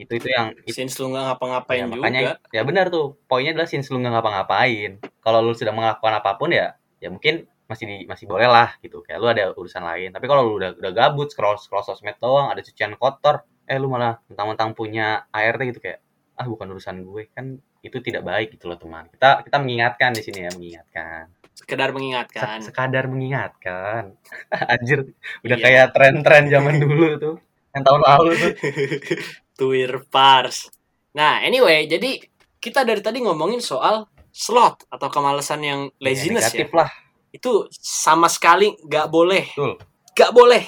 itu 0.00 0.12
itu 0.16 0.28
yang 0.32 0.56
itu 0.64 0.72
Since 0.72 0.96
lu 1.02 1.12
nggak 1.12 1.24
ngapa-ngapain 1.34 1.84
ya, 1.84 1.86
juga. 1.90 1.96
makanya 2.00 2.20
ya 2.54 2.62
benar 2.68 2.86
tuh. 2.94 3.18
Poinnya 3.28 3.52
adalah 3.58 3.68
since 3.68 3.88
lu 3.92 3.98
nggak 4.00 4.14
ngapa-ngapain. 4.14 4.90
Kalau 5.20 5.38
lu 5.44 5.52
sudah 5.52 5.72
melakukan 5.74 6.14
apa 6.22 6.30
pun 6.40 6.50
ya 6.54 6.78
ya 7.02 7.10
mungkin 7.12 7.44
masih 7.68 7.84
di, 7.88 7.96
masih 8.06 8.24
boleh 8.30 8.48
lah 8.48 8.76
gitu. 8.84 9.02
Kayak 9.04 9.18
lu 9.20 9.28
ada 9.28 9.44
urusan 9.56 9.82
lain. 9.84 10.08
Tapi 10.14 10.24
kalau 10.30 10.42
lu 10.48 10.52
udah 10.62 10.70
udah 10.78 10.92
gabut 10.94 11.28
scroll 11.28 11.58
scroll 11.58 11.84
sosmed 11.84 12.16
doang 12.22 12.48
ada 12.54 12.62
cucian 12.62 12.94
kotor 12.96 13.42
eh 13.66 13.78
lu 13.82 13.88
malah 13.90 14.20
mentang-mentang 14.30 14.72
punya 14.78 15.26
ART 15.34 15.60
gitu 15.68 15.80
kayak 15.82 16.00
ah 16.40 16.46
bukan 16.48 16.70
urusan 16.72 17.04
gue. 17.04 17.28
Kan 17.34 17.58
itu 17.82 17.98
tidak 17.98 18.22
baik 18.22 18.54
gitu 18.54 18.70
loh 18.70 18.78
teman. 18.78 19.10
Kita 19.10 19.42
kita 19.42 19.56
mengingatkan 19.58 20.14
di 20.14 20.22
sini 20.22 20.46
ya 20.46 20.50
mengingatkan 20.54 21.26
Sekedar 21.52 21.88
Se- 21.88 21.94
mengingatkan. 21.94 22.58
sekadar 22.60 23.04
mengingatkan 23.06 24.16
anjir 24.72 25.12
udah 25.40 25.56
Iya. 25.56 25.62
kayak 25.62 25.86
tren-tren 25.92 26.44
zaman 26.46 26.74
dulu 26.82 27.06
tuh 27.16 27.36
yang 27.70 27.82
tahun 27.82 28.02
lalu 28.02 28.30
tuh 28.34 28.52
Tuir 29.58 29.92
pars. 30.08 30.72
Nah, 31.12 31.40
anyway, 31.40 31.84
jadi 31.84 32.18
kita 32.56 32.82
dari 32.82 32.98
tadi 32.98 33.20
ngomongin 33.20 33.60
soal 33.60 34.04
slot 34.28 34.88
atau 34.88 35.08
kemalasan 35.08 35.60
yang 35.60 35.80
laziness 35.98 36.48
ya. 36.48 36.56
negatif 36.56 36.70
lah 36.72 36.88
Itu 37.30 37.52
sama 37.70 38.26
sekali 38.26 38.72
nggak 38.78 39.08
boleh. 39.08 39.44
betul 39.50 39.76
Nggak 40.12 40.32
boleh. 40.32 40.62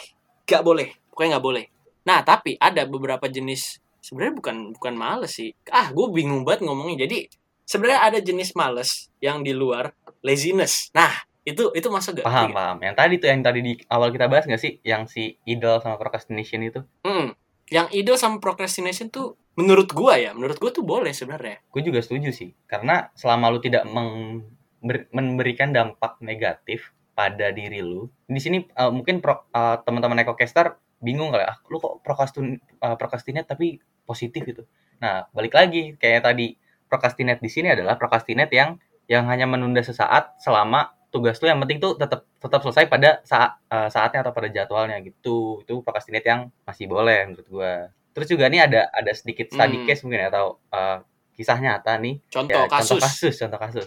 Nggak 0.45 0.63
boleh. 0.63 0.89
Pokoknya 1.09 1.31
nggak 1.33 1.45
boleh. 1.45 1.65
Nah, 2.03 2.21
tapi 2.21 2.57
ada 2.57 2.85
beberapa 2.85 3.25
jenis 3.27 3.77
sebenarnya 3.99 4.35
bukan 4.35 4.57
bukan 4.73 4.95
males 4.95 5.33
sih. 5.33 5.53
Ah, 5.67 5.89
gue 5.89 6.07
bingung 6.09 6.45
banget 6.45 6.65
ngomongnya. 6.65 7.09
Jadi 7.09 7.25
sebenarnya 7.65 8.01
ada 8.05 8.19
jenis 8.21 8.53
males 8.55 9.09
yang 9.19 9.41
di 9.41 9.53
luar 9.53 9.93
laziness. 10.21 10.89
Nah, 10.93 11.11
itu 11.45 11.69
itu 11.77 11.89
masuk 11.93 12.21
gak? 12.21 12.25
paham 12.25 12.57
paham 12.57 12.81
yang 12.81 12.97
tadi 12.97 13.21
tuh 13.21 13.29
yang 13.29 13.45
tadi 13.45 13.61
di 13.61 13.73
awal 13.93 14.09
kita 14.09 14.33
bahas 14.33 14.49
nggak 14.49 14.57
sih 14.57 14.81
yang 14.81 15.05
si 15.05 15.37
idol 15.45 15.77
sama 15.85 16.01
procrastination 16.01 16.65
itu 16.65 16.81
Hmm. 17.05 17.37
Yang 17.69 17.87
ide 17.97 18.13
sama 18.17 18.41
procrastination 18.45 19.09
tuh 19.09 19.41
menurut 19.57 19.89
gua 19.93 20.21
ya, 20.21 20.33
menurut 20.37 20.61
gua 20.61 20.69
tuh 20.69 20.85
boleh 20.85 21.13
sebenarnya. 21.17 21.61
gue 21.65 21.83
juga 21.85 22.01
setuju 22.01 22.29
sih 22.33 22.53
karena 22.65 23.09
selama 23.17 23.53
lu 23.53 23.61
tidak 23.61 23.85
meng- 23.89 24.45
ber- 24.81 25.09
memberikan 25.13 25.73
dampak 25.73 26.21
negatif 26.21 26.93
pada 27.13 27.53
diri 27.53 27.81
lu 27.81 28.09
di 28.29 28.41
sini 28.41 28.65
uh, 28.77 28.93
mungkin 28.93 29.21
pro- 29.25 29.49
uh, 29.53 29.81
teman-teman 29.81 30.21
ekocaster 30.21 30.77
bingung 31.01 31.33
kali 31.33 31.45
ah 31.45 31.57
lu 31.69 31.77
kok 31.81 32.01
procrastin 32.05 32.61
uh, 32.81 32.97
procrastinate 32.97 33.49
tapi 33.49 33.81
positif 34.05 34.45
gitu 34.45 34.65
nah 35.01 35.25
balik 35.33 35.57
lagi 35.57 35.97
kayak 35.97 36.25
tadi 36.25 36.57
procrastinate 36.95 37.43
di 37.43 37.51
sini 37.51 37.75
adalah 37.75 37.99
procrastinate 37.99 38.55
yang 38.55 38.79
yang 39.11 39.27
hanya 39.27 39.51
menunda 39.51 39.83
sesaat 39.83 40.39
selama 40.39 40.95
tugas 41.11 41.39
lu 41.39 41.51
yang 41.51 41.59
penting 41.59 41.79
tuh 41.79 41.99
tetap 41.99 42.23
tetap 42.39 42.63
selesai 42.63 42.87
pada 42.87 43.19
saat 43.23 43.59
uh, 43.69 43.91
saatnya 43.91 44.23
atau 44.23 44.31
pada 44.31 44.47
jadwalnya 44.47 45.03
gitu 45.03 45.63
itu 45.63 45.83
procrastinate 45.83 46.27
yang 46.27 46.41
masih 46.63 46.87
boleh 46.87 47.27
menurut 47.27 47.47
gua 47.51 47.73
terus 48.15 48.31
juga 48.31 48.47
nih 48.47 48.63
ada 48.63 48.87
ada 48.91 49.11
sedikit 49.11 49.51
study 49.51 49.83
Hmm. 49.83 49.87
case 49.87 50.03
mungkin 50.07 50.23
ya 50.23 50.29
atau 50.31 50.47
uh, 50.71 51.03
kisah 51.35 51.59
nyata 51.59 51.99
nih 51.99 52.23
Contoh 52.31 52.63
Ya, 52.63 52.71
kasus. 52.71 52.95
contoh 52.95 53.03
kasus 53.11 53.35
contoh 53.43 53.59
kasus 53.59 53.87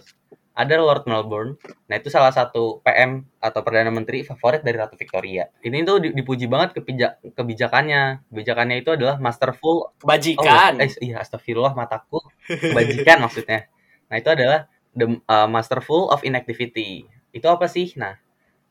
ada 0.58 0.74
Lord 0.76 1.06
Melbourne 1.06 1.54
nah 1.88 1.94
itu 1.96 2.10
salah 2.10 2.34
satu 2.34 2.82
PM 2.82 3.24
atau 3.38 3.60
perdana 3.62 3.88
menteri 3.94 4.26
favorit 4.26 4.60
dari 4.66 4.76
Ratu 4.76 4.98
Victoria 4.98 5.46
ini 5.62 5.86
tuh 5.86 6.02
di- 6.02 6.12
dipuji 6.18 6.50
banget 6.50 6.74
kepija- 6.76 7.16
kebijakannya 7.38 8.26
kebijakannya 8.28 8.76
itu 8.82 8.90
adalah 8.96 9.16
masterful 9.22 9.94
Kebajikan. 10.02 10.72
Oh, 10.78 10.82
eh, 10.84 10.90
iya, 11.02 11.16
astagfirullah 11.22 11.72
mataku. 11.78 12.18
Kebajikan 12.48 13.18
maksudnya. 13.24 13.70
Nah, 14.08 14.16
itu 14.20 14.28
adalah 14.30 14.66
the 14.96 15.06
uh, 15.26 15.48
masterful 15.50 16.08
of 16.10 16.20
inactivity. 16.24 17.04
Itu 17.34 17.46
apa 17.50 17.66
sih? 17.68 17.92
Nah, 18.00 18.16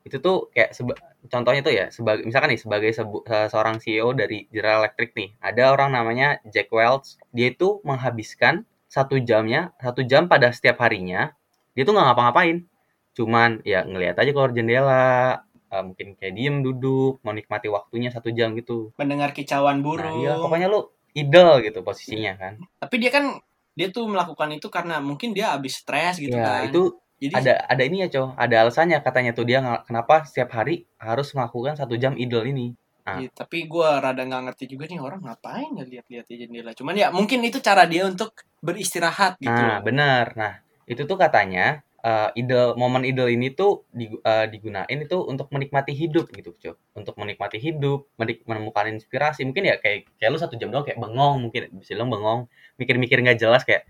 itu 0.06 0.16
tuh 0.24 0.48
kayak 0.54 0.72
seba- 0.72 0.98
contohnya 1.28 1.60
tuh 1.60 1.74
ya 1.74 1.86
sebagai 1.92 2.24
misalkan 2.24 2.54
nih 2.54 2.60
sebagai 2.60 2.90
sebu- 2.96 3.24
se- 3.28 3.48
seorang 3.52 3.76
CEO 3.82 4.10
dari 4.16 4.48
General 4.50 4.84
Electric 4.84 5.10
nih, 5.14 5.30
ada 5.42 5.62
orang 5.74 5.90
namanya 5.94 6.40
Jack 6.48 6.72
Welch. 6.72 7.20
Dia 7.34 7.52
itu 7.52 7.80
menghabiskan 7.84 8.64
satu 8.88 9.20
jamnya, 9.20 9.76
satu 9.84 10.00
jam 10.06 10.26
pada 10.32 10.48
setiap 10.50 10.80
harinya. 10.80 11.36
Dia 11.78 11.86
tuh 11.86 11.94
nggak 11.94 12.06
ngapa-ngapain. 12.10 12.66
Cuman 13.14 13.62
ya 13.62 13.86
ngelihat 13.86 14.18
aja 14.18 14.30
keluar 14.34 14.50
jendela, 14.50 15.46
uh, 15.70 15.82
mungkin 15.86 16.18
kayak 16.18 16.34
diem 16.34 16.56
duduk, 16.66 17.22
mau 17.22 17.30
nikmati 17.30 17.70
waktunya 17.70 18.10
satu 18.10 18.34
jam 18.34 18.58
gitu. 18.58 18.90
mendengar 18.98 19.30
kicauan 19.30 19.78
Nah, 19.78 19.84
burung. 19.86 20.18
iya, 20.18 20.34
pokoknya 20.42 20.66
lu 20.66 20.90
idol 21.14 21.62
gitu 21.62 21.86
posisinya 21.86 22.34
kan. 22.34 22.58
Tapi 22.82 22.94
dia 22.98 23.14
kan 23.14 23.38
dia 23.78 23.94
tuh 23.94 24.10
melakukan 24.10 24.50
itu 24.58 24.66
karena 24.66 24.98
mungkin 24.98 25.30
dia 25.30 25.54
habis 25.54 25.78
stres 25.78 26.18
gitu 26.18 26.34
ya, 26.34 26.66
kan. 26.66 26.74
itu 26.74 26.98
Jadi 27.18 27.34
ada 27.34 27.66
ada 27.66 27.82
ini 27.82 28.06
ya, 28.06 28.08
cow. 28.10 28.26
Ada 28.38 28.66
alasannya 28.66 28.98
katanya 29.02 29.34
tuh 29.34 29.42
dia 29.42 29.58
kenapa 29.82 30.22
setiap 30.22 30.54
hari 30.54 30.86
harus 31.02 31.34
melakukan 31.34 31.74
satu 31.74 31.98
jam 31.98 32.14
idol 32.14 32.46
ini. 32.46 32.78
Ah. 33.02 33.18
Iya, 33.18 33.34
tapi 33.34 33.66
gua 33.66 33.98
rada 33.98 34.22
nggak 34.22 34.42
ngerti 34.50 34.70
juga 34.70 34.86
nih 34.86 35.02
orang 35.02 35.26
ngapain 35.26 35.70
ya 35.78 35.82
lihat-lihat 35.82 36.26
jendela. 36.30 36.70
Cuman 36.78 36.94
ya 36.94 37.10
mungkin 37.10 37.42
itu 37.42 37.58
cara 37.58 37.90
dia 37.90 38.06
untuk 38.06 38.38
beristirahat 38.62 39.34
gitu. 39.42 39.50
Nah, 39.50 39.82
benar. 39.82 40.30
Nah, 40.38 40.62
itu 40.88 41.02
tuh 41.10 41.18
katanya 41.20 41.82
eh, 42.06 42.28
idol 42.40 42.78
momen 42.80 43.02
idol 43.10 43.28
ini 43.28 43.52
tuh 43.52 43.84
digu- 43.92 44.22
eh, 44.22 44.46
digunain 44.52 44.98
itu 45.06 45.16
untuk 45.32 45.48
menikmati 45.54 45.92
hidup 45.92 46.30
gitu, 46.32 46.50
cow. 46.62 46.74
Untuk 46.98 47.14
menikmati 47.20 47.58
hidup, 47.60 48.06
menik- 48.20 48.44
menemukan 48.48 48.86
inspirasi. 48.94 49.42
Mungkin 49.48 49.64
ya 49.70 49.76
kayak 49.82 50.08
kayak 50.18 50.30
lu 50.32 50.38
satu 50.40 50.54
jam 50.60 50.70
doang 50.72 50.86
kayak 50.86 50.98
bengong, 51.02 51.36
mungkin. 51.44 51.62
Bisa 51.80 51.98
bilang 51.98 52.10
bengong, 52.14 52.40
mikir-mikir 52.80 53.18
nggak 53.24 53.38
jelas 53.42 53.62
kayak 53.68 53.84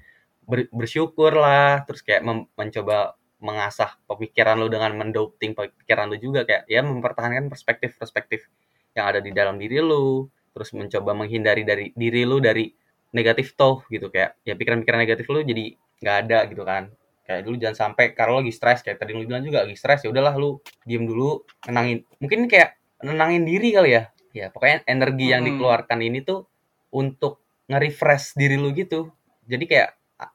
ber- 0.48 0.70
bersyukur 0.72 1.32
lah, 1.36 1.84
terus 1.86 2.00
kayak 2.06 2.24
mencoba 2.56 3.14
mengasah 3.38 3.94
pemikiran 4.10 4.58
lu 4.58 4.66
dengan 4.72 4.90
mendoping 4.98 5.52
pikiran 5.54 6.10
lu 6.10 6.16
juga. 6.18 6.42
Kayak 6.48 6.64
ya 6.66 6.80
mempertahankan 6.82 7.46
perspektif-perspektif 7.52 8.48
yang 8.96 9.06
ada 9.14 9.20
di 9.22 9.30
dalam 9.36 9.56
diri 9.60 9.78
lu, 9.84 10.26
terus 10.56 10.72
mencoba 10.74 11.12
menghindari 11.14 11.62
dari 11.62 11.86
diri 11.94 12.22
lu 12.26 12.40
dari 12.42 12.72
negatif 13.14 13.54
toh 13.54 13.84
gitu. 13.92 14.10
Kayak 14.10 14.36
ya 14.42 14.54
pikiran-pikiran 14.58 15.00
negatif 15.04 15.26
lu 15.30 15.40
jadi 15.44 15.76
nggak 16.02 16.16
ada 16.26 16.38
gitu 16.50 16.62
kan. 16.62 16.92
Kayak 17.28 17.40
dulu 17.44 17.56
jangan 17.60 17.76
sampai 17.76 18.16
kalau 18.16 18.40
lagi 18.40 18.52
stres 18.56 18.80
kayak 18.80 18.96
tadi 18.96 19.12
lu 19.12 19.28
bilang 19.28 19.44
juga 19.44 19.68
lagi 19.68 19.76
stres 19.76 20.00
ya 20.00 20.08
udahlah 20.08 20.34
lu 20.40 20.58
diem 20.88 21.04
dulu 21.04 21.44
nenangin. 21.68 22.08
Mungkin 22.18 22.48
kayak 22.48 22.80
nenangin 23.04 23.44
diri 23.44 23.68
kali 23.76 23.90
ya. 23.94 24.02
Ya 24.32 24.46
pokoknya 24.48 24.86
energi 24.88 25.26
yang 25.28 25.44
Mm-mm. 25.44 25.60
dikeluarkan 25.60 25.98
ini 26.00 26.24
tuh 26.24 26.48
untuk 26.94 27.44
nge-refresh 27.68 28.38
diri 28.38 28.56
lu 28.56 28.72
gitu. 28.72 29.12
Jadi 29.44 29.64
kayak 29.68 29.88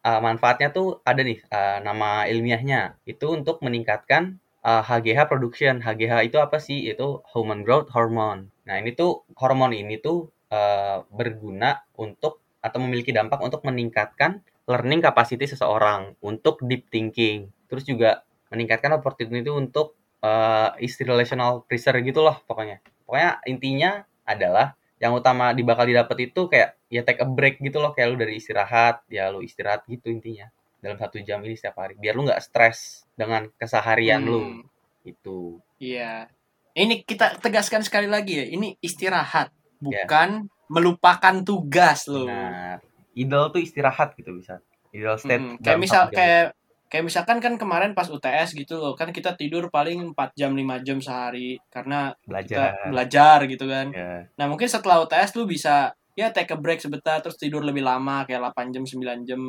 uh, 0.05 0.21
manfaatnya 0.21 0.69
tuh 0.69 1.01
ada 1.01 1.21
nih 1.25 1.41
uh, 1.49 1.81
nama 1.81 2.29
ilmiahnya. 2.29 3.01
Itu 3.09 3.33
untuk 3.33 3.65
meningkatkan 3.65 4.37
uh, 4.61 4.85
HGH 4.85 5.25
production. 5.29 5.81
HGH 5.81 6.29
itu 6.29 6.37
apa 6.37 6.61
sih? 6.61 6.85
Itu 6.85 7.25
human 7.33 7.65
growth 7.65 7.89
hormone. 7.89 8.53
Nah 8.69 8.77
ini 8.77 8.93
tuh 8.93 9.25
hormon 9.33 9.73
ini 9.73 9.97
tuh 9.97 10.29
uh, 10.53 11.01
berguna 11.09 11.83
untuk 11.97 12.41
atau 12.63 12.79
memiliki 12.79 13.11
dampak 13.11 13.43
untuk 13.43 13.65
meningkatkan 13.67 14.39
learning 14.67 15.03
capacity 15.03 15.45
seseorang 15.49 16.15
untuk 16.23 16.63
deep 16.63 16.87
thinking. 16.87 17.51
Terus 17.67 17.83
juga 17.83 18.23
meningkatkan 18.53 18.95
opportunity 18.95 19.49
untuk 19.49 19.97
uh, 20.23 20.71
isti 20.79 21.03
relational 21.03 21.65
pressure 21.67 21.97
gitu 21.99 22.23
loh 22.23 22.39
pokoknya. 22.45 22.79
Pokoknya 23.03 23.41
intinya 23.49 23.91
adalah 24.23 24.77
yang 25.01 25.11
utama 25.19 25.51
di 25.51 25.67
bakal 25.67 25.83
didapat 25.83 26.31
itu 26.31 26.47
kayak 26.47 26.79
ya 26.87 27.03
take 27.03 27.19
a 27.19 27.27
break 27.27 27.59
gitu 27.59 27.83
loh 27.83 27.91
kayak 27.91 28.13
lu 28.13 28.15
dari 28.15 28.39
istirahat 28.39 29.03
ya 29.11 29.27
lu 29.33 29.43
istirahat 29.43 29.83
gitu 29.89 30.07
intinya. 30.07 30.47
Dalam 30.79 30.99
satu 30.99 31.19
jam 31.23 31.39
ini 31.43 31.55
setiap 31.55 31.79
hari. 31.79 31.95
Biar 31.99 32.15
lu 32.15 32.23
nggak 32.27 32.43
stres 32.43 33.07
dengan 33.15 33.47
keseharian 33.55 34.23
lu. 34.23 34.39
Hmm, 34.43 34.61
itu 35.03 35.59
Iya. 35.79 36.31
Ini 36.73 37.05
kita 37.05 37.37
tegaskan 37.37 37.85
sekali 37.85 38.09
lagi 38.09 38.33
ya, 38.41 38.45
ini 38.49 38.73
istirahat, 38.81 39.53
Ya. 39.77 40.07
bukan 40.09 40.49
melupakan 40.71 41.35
tugas 41.45 42.09
lo. 42.09 42.25
nah 42.25 42.81
idol 43.13 43.53
tuh 43.53 43.61
istirahat 43.61 44.17
gitu 44.17 44.33
bisa 44.33 44.59
idol 44.93 45.17
state 45.17 45.41
dalam 45.41 45.61
Kayak 45.61 45.79
misal 45.79 46.03
kayak 46.13 46.45
kayak 46.93 47.09
misalkan 47.09 47.41
kan 47.41 47.57
kemarin 47.57 47.97
pas 47.97 48.05
UTS 48.05 48.53
gitu 48.53 48.77
loh, 48.77 48.93
kan 48.93 49.09
kita 49.09 49.33
tidur 49.33 49.73
paling 49.73 50.13
4 50.13 50.37
jam 50.37 50.53
5 50.53 50.85
jam 50.85 51.01
sehari 51.01 51.57
karena 51.73 52.13
belajar 52.21 52.45
kita 52.45 52.63
belajar 52.93 53.37
gitu 53.49 53.65
kan. 53.65 53.89
ya 53.89 54.29
Nah, 54.37 54.45
mungkin 54.45 54.69
setelah 54.69 55.01
UTS 55.01 55.33
lu 55.33 55.49
bisa 55.49 55.97
ya 56.13 56.29
take 56.29 56.53
a 56.53 56.57
break 56.61 56.77
sebentar 56.77 57.17
terus 57.17 57.41
tidur 57.41 57.65
lebih 57.65 57.81
lama 57.81 58.29
kayak 58.29 58.53
8 58.53 58.69
jam 58.69 58.85
9 58.85 59.25
jam. 59.25 59.41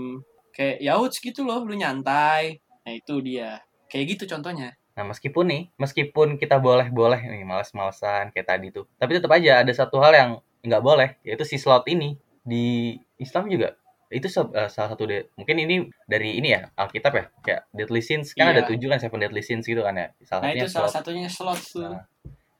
Kayak 0.56 0.76
ya 0.80 0.96
uts 0.96 1.20
gitu 1.20 1.44
loh, 1.44 1.60
lu 1.68 1.76
nyantai. 1.76 2.56
Nah, 2.88 2.92
itu 2.96 3.20
dia. 3.20 3.60
Kayak 3.92 4.16
gitu 4.16 4.24
contohnya. 4.32 4.72
Nah, 4.96 5.04
meskipun 5.10 5.44
nih, 5.44 5.62
meskipun 5.76 6.40
kita 6.40 6.56
boleh-boleh 6.62 7.18
nih 7.18 7.44
males-malesan 7.44 8.32
kayak 8.32 8.46
tadi 8.46 8.70
tuh, 8.70 8.86
tapi 8.96 9.18
tetap 9.18 9.28
aja 9.34 9.60
ada 9.60 9.72
satu 9.74 9.98
hal 10.00 10.14
yang 10.14 10.30
nggak 10.64 10.80
boleh, 10.80 11.18
yaitu 11.26 11.44
si 11.44 11.60
slot 11.60 11.84
ini 11.90 12.16
di 12.44 12.92
Islam 13.16 13.48
juga 13.48 13.72
itu 14.08 14.28
eh, 14.28 14.68
salah 14.68 14.88
satu 14.88 15.04
de- 15.04 15.26
mungkin 15.34 15.56
ini 15.58 15.76
dari 16.04 16.38
ini 16.38 16.52
ya 16.52 16.70
Alkitab 16.72 17.12
ya 17.12 17.24
kayak 17.40 17.62
deadly 17.72 17.98
sins 17.98 18.30
kan 18.30 18.46
Iya. 18.46 18.52
ada 18.54 18.62
tujuh 18.68 18.86
kan 18.86 19.00
seven 19.00 19.18
deadly 19.18 19.40
sins 19.40 19.64
gitu 19.64 19.80
kan 19.80 19.96
ya 19.96 20.08
salah 20.22 20.44
Nah, 20.44 20.52
satunya 20.52 20.62
itu 20.62 20.68
salah 20.70 20.86
slot. 20.86 20.94
satunya 20.94 21.28
slot 21.28 21.60
tuh. 21.64 21.82
Nah, 21.88 22.04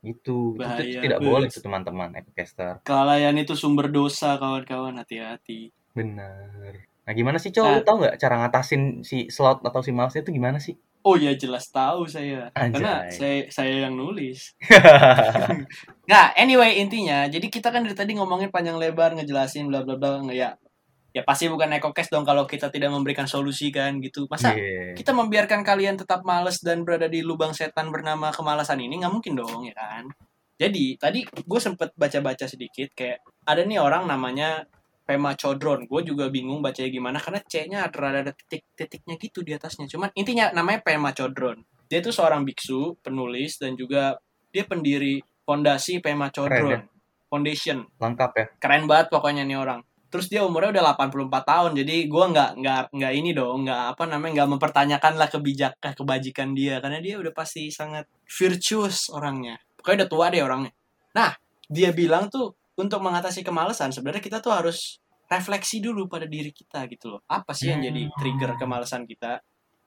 gitu 0.03 0.39
itu, 0.53 0.83
itu 0.83 1.01
tidak 1.01 1.19
banget. 1.19 1.31
boleh 1.31 1.47
tuh 1.49 1.63
teman-teman 1.63 2.09
epicaster 2.15 2.73
Kelalaian 2.83 3.37
itu 3.37 3.55
sumber 3.55 3.89
dosa, 3.89 4.37
kawan-kawan. 4.37 4.99
Hati-hati. 4.99 5.71
bener 5.95 6.89
nah 7.05 7.13
gimana 7.13 7.37
sih 7.37 7.53
cowok 7.53 7.71
Nah. 7.71 7.85
tau 7.85 7.97
nggak 8.01 8.17
cara 8.17 8.35
ngatasin 8.41 9.05
si 9.05 9.29
slot 9.29 9.61
atau 9.61 9.79
si 9.79 9.93
malesnya 9.93 10.25
itu 10.25 10.33
gimana 10.33 10.57
sih 10.57 10.75
Oh 11.05 11.21
ya 11.21 11.37
jelas 11.37 11.69
tahu 11.69 12.09
saya. 12.09 12.49
Karena 12.57 13.05
Anjay. 13.05 13.13
saya 13.13 13.39
saya 13.53 13.75
yang 13.85 13.95
nulis. 13.95 14.57
Nggak, 16.09 16.29
anyway 16.37 16.81
intinya, 16.81 17.29
jadi 17.29 17.45
kita 17.49 17.69
kan 17.69 17.85
dari 17.85 17.93
tadi 17.93 18.13
ngomongin 18.17 18.49
panjang 18.49 18.77
lebar 18.81 19.13
ngejelasin 19.17 19.69
bla 19.69 19.85
bla 19.85 20.01
bla 20.01 20.25
nggak 20.25 20.37
ya. 20.37 20.57
Ya 21.15 21.23
pasti 21.23 21.47
bukan 21.47 21.71
ekokes 21.77 22.11
dong 22.11 22.27
kalau 22.27 22.43
kita 22.49 22.73
tidak 22.75 22.91
memberikan 22.91 23.29
solusi 23.29 23.69
kan 23.71 24.01
gitu. 24.01 24.27
Masa 24.33 24.57
Iya. 24.57 24.97
kita 24.97 25.13
membiarkan 25.13 25.61
kalian 25.63 26.01
tetap 26.01 26.25
males 26.25 26.59
dan 26.65 26.83
berada 26.83 27.07
di 27.07 27.21
lubang 27.23 27.53
setan 27.53 27.93
bernama 27.93 28.33
kemalasan 28.33 28.81
ini 28.81 28.99
nggak 28.99 29.13
mungkin 29.15 29.37
dong 29.39 29.63
ya 29.69 29.77
kan 29.77 30.09
jadi 30.55 30.95
tadi 30.99 31.27
gue 31.27 31.61
sempet 31.61 31.91
baca-baca 31.99 32.47
sedikit 32.47 32.95
kayak 32.95 33.19
ada 33.43 33.67
nih 33.67 33.83
orang 33.83 34.07
namanya 34.07 34.63
Pema 35.05 35.37
Chodron. 35.37 35.85
Gue 35.85 36.01
juga 36.01 36.33
bingung 36.33 36.65
bacanya 36.65 36.91
gimana 36.91 37.19
karena 37.21 37.41
C-nya 37.45 37.93
rada 37.93 38.25
ada 38.25 38.33
titik-titiknya 38.33 39.15
gitu 39.21 39.45
di 39.45 39.53
atasnya. 39.53 39.85
Cuman 39.85 40.11
intinya 40.17 40.49
namanya 40.51 40.81
Pema 40.81 41.13
Chodron. 41.13 41.61
Dia 41.87 42.01
itu 42.01 42.11
seorang 42.11 42.43
biksu 42.49 42.97
penulis 43.05 43.61
dan 43.61 43.77
juga 43.77 44.17
dia 44.49 44.65
pendiri 44.65 45.21
fondasi 45.45 46.01
Pema 46.01 46.33
Chodron. 46.33 46.89
Foundation. 47.29 47.85
Lengkap 48.01 48.31
ya. 48.39 48.47
keren 48.57 48.89
banget 48.89 49.13
pokoknya 49.13 49.45
nih 49.45 49.61
orang. 49.61 49.85
Terus 50.09 50.31
dia 50.31 50.47
umurnya 50.47 50.79
udah 50.79 50.95
84 50.95 51.43
tahun 51.43 51.71
jadi 51.75 52.07
gua 52.07 52.31
nggak 52.31 52.51
nggak 52.63 52.83
nggak 52.95 53.13
ini 53.19 53.35
dong 53.35 53.67
nggak 53.67 53.99
apa 53.99 54.07
namanya 54.07 54.33
nggak 54.39 54.51
mempertanyakan 54.55 55.19
lah 55.19 55.27
kebijak 55.27 55.75
eh, 55.83 55.91
kebajikan 55.91 56.55
dia 56.55 56.79
karena 56.79 57.03
dia 57.03 57.19
udah 57.19 57.35
pasti 57.35 57.69
sangat 57.75 58.07
virtuous 58.31 59.11
orangnya. 59.11 59.59
Pokoknya 59.75 60.07
udah 60.07 60.09
tua 60.09 60.27
deh 60.31 60.41
orangnya. 60.47 60.73
Nah 61.19 61.35
dia 61.67 61.91
bilang 61.91 62.31
tuh 62.31 62.55
untuk 62.79 63.01
mengatasi 63.01 63.47
kemalasan 63.47 63.95
sebenarnya 63.95 64.23
kita 64.23 64.39
tuh 64.43 64.53
harus 64.55 64.99
refleksi 65.31 65.81
dulu 65.81 66.07
pada 66.07 66.29
diri 66.29 66.53
kita 66.53 66.85
gitu 66.91 67.17
loh 67.17 67.21
apa 67.27 67.57
sih 67.57 67.73
yang 67.73 67.81
jadi 67.81 68.13
trigger 68.19 68.61
kemalasan 68.61 69.09
kita 69.09 69.41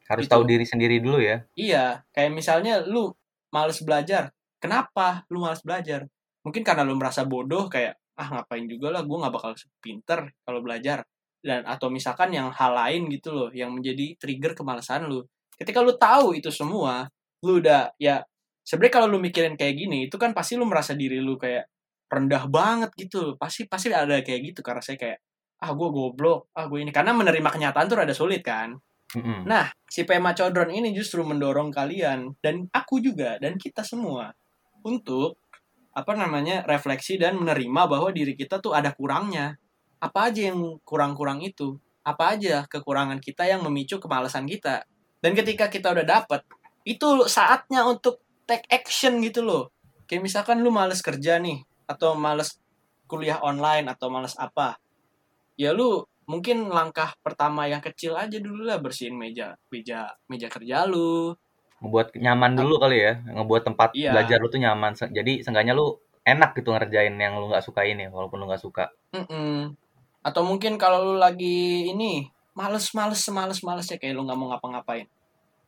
Harus 0.08 0.26
Gitu. 0.26 0.34
tahu 0.34 0.43
diri 0.47 0.65
sendiri 0.65 1.04
dulu 1.04 1.19
ya. 1.19 1.43
Iya, 1.60 1.86
kayak 2.15 2.32
misalnya 2.32 2.80
lu 2.88 3.12
males 3.52 3.80
belajar. 3.84 4.32
Kenapa 4.58 5.28
lu 5.28 5.43
males 5.43 5.60
belajar? 5.62 6.08
Mungkin 6.47 6.63
karena 6.63 6.88
lu 6.88 6.95
merasa 6.95 7.28
bodoh 7.28 7.67
kayak 7.67 8.00
ah 8.17 8.28
ngapain 8.34 8.65
juga 8.65 8.89
lah 8.89 9.06
gue 9.06 9.13
nggak 9.13 9.30
bakal 9.36 9.52
pinter 9.78 10.34
kalau 10.41 10.65
belajar 10.65 11.06
dan 11.38 11.62
atau 11.69 11.93
misalkan 11.93 12.34
yang 12.34 12.50
hal 12.50 12.73
lain 12.73 13.06
gitu 13.13 13.30
loh 13.30 13.50
yang 13.54 13.69
menjadi 13.76 14.15
trigger 14.17 14.56
kemalasan 14.58 15.06
lu. 15.06 15.21
Ketika 15.54 15.84
lu 15.84 15.93
tahu 16.00 16.34
itu 16.39 16.50
semua, 16.50 17.06
lu 17.45 17.62
udah 17.62 17.93
ya 18.02 18.23
sebenarnya 18.63 18.93
kalau 19.04 19.08
lu 19.12 19.19
mikirin 19.21 19.54
kayak 19.60 19.76
gini 19.76 20.08
itu 20.10 20.15
kan 20.17 20.32
pasti 20.34 20.56
lu 20.58 20.65
merasa 20.65 20.95
diri 20.97 21.19
lu 21.21 21.38
kayak 21.38 21.67
rendah 22.07 22.47
banget 22.47 22.91
gitu. 22.95 23.35
Pasti 23.35 23.67
pasti 23.67 23.91
ada 23.91 24.19
kayak 24.23 24.55
gitu 24.55 24.59
karena 24.63 24.81
saya 24.83 24.97
kayak 24.99 25.19
ah 25.57 25.71
gue 25.73 25.89
goblok, 25.89 26.53
ah 26.53 26.65
gue 26.69 26.79
ini 26.81 26.91
karena 26.93 27.13
menerima 27.13 27.49
kenyataan 27.49 27.85
tuh 27.89 27.97
rada 27.97 28.13
sulit 28.13 28.41
kan. 28.45 28.77
Mm-mm. 29.15 29.47
Nah, 29.47 29.71
si 29.87 30.03
Pema 30.03 30.35
Chodron 30.35 30.67
ini 30.67 30.91
justru 30.91 31.23
mendorong 31.23 31.71
kalian 31.71 32.35
dan 32.43 32.67
aku 32.75 32.99
juga 32.99 33.39
dan 33.39 33.55
kita 33.55 33.79
semua 33.81 34.35
untuk 34.83 35.39
apa 35.97 36.13
namanya 36.13 36.61
refleksi 36.67 37.17
dan 37.17 37.39
menerima 37.41 37.89
bahwa 37.89 38.13
diri 38.13 38.37
kita 38.37 38.61
tuh 38.61 38.77
ada 38.77 38.93
kurangnya. 38.93 39.57
Apa 39.97 40.29
aja 40.29 40.53
yang 40.53 40.77
kurang-kurang 40.85 41.41
itu? 41.41 41.81
Apa 42.05 42.37
aja 42.37 42.69
kekurangan 42.69 43.17
kita 43.17 43.49
yang 43.49 43.65
memicu 43.65 43.97
kemalasan 43.97 44.45
kita? 44.45 44.85
Dan 45.17 45.33
ketika 45.33 45.65
kita 45.73 45.89
udah 45.97 46.05
dapet, 46.05 46.45
itu 46.85 47.25
saatnya 47.25 47.81
untuk 47.83 48.21
take 48.45 48.69
action 48.69 49.17
gitu 49.25 49.41
loh. 49.41 49.73
Kayak 50.05 50.29
misalkan 50.29 50.61
lu 50.61 50.69
males 50.69 51.01
kerja 51.01 51.41
nih, 51.41 51.65
atau 51.88 52.13
males 52.19 52.60
kuliah 53.08 53.39
online, 53.41 53.88
atau 53.89 54.12
males 54.12 54.36
apa. 54.38 54.76
Ya 55.58 55.71
lu 55.73 56.04
mungkin 56.28 56.67
langkah 56.69 57.15
pertama 57.23 57.65
yang 57.71 57.80
kecil 57.80 58.13
aja 58.19 58.38
dulu 58.38 58.67
lah 58.67 58.78
bersihin 58.84 59.15
meja 59.15 59.56
meja 59.71 60.12
meja 60.28 60.52
kerja 60.52 60.84
lu 60.84 61.32
Ngebuat 61.80 62.17
nyaman 62.19 62.52
dulu 62.58 62.78
kali 62.84 62.97
ya. 63.00 63.13
Ngebuat 63.26 63.63
tempat 63.69 63.89
Iya. 63.95 64.12
belajar 64.12 64.38
lu 64.41 64.47
tuh 64.52 64.60
nyaman. 64.62 64.91
Jadi 64.97 65.41
seenggaknya 65.45 65.73
lu 65.78 65.95
enak 66.28 66.52
gitu 66.60 66.76
ngerjain 66.76 67.15
yang 67.15 67.39
lu 67.39 67.47
nggak 67.47 67.63
sukain 67.63 67.95
ya, 68.02 68.10
walaupun 68.12 68.38
lu 68.43 68.45
nggak 68.52 68.60
suka. 68.62 68.91
Mm-mm. 69.15 69.78
atau 70.28 70.43
mungkin 70.43 70.76
kalau 70.76 71.00
lu 71.08 71.15
lagi 71.15 71.88
ini 71.88 72.28
males 72.52 72.91
males 72.91 73.23
semales 73.23 73.63
males 73.63 73.88
ya 73.88 73.95
kayak 73.95 74.12
lu 74.12 74.28
nggak 74.28 74.36
mau 74.36 74.52
ngapa-ngapain 74.52 75.08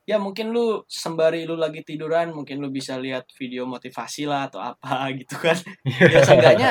ya 0.08 0.16
mungkin 0.18 0.50
lu 0.50 0.82
sembari 0.88 1.44
lu 1.46 1.54
lagi 1.54 1.84
tiduran 1.86 2.32
mungkin 2.34 2.58
lu 2.58 2.68
bisa 2.72 2.98
lihat 2.98 3.30
video 3.36 3.64
motivasi 3.68 4.26
lah 4.26 4.50
atau 4.50 4.60
apa 4.60 5.08
gitu 5.20 5.36
kan. 5.38 5.56
Ya 5.86 6.20
seenggaknya 6.24 6.70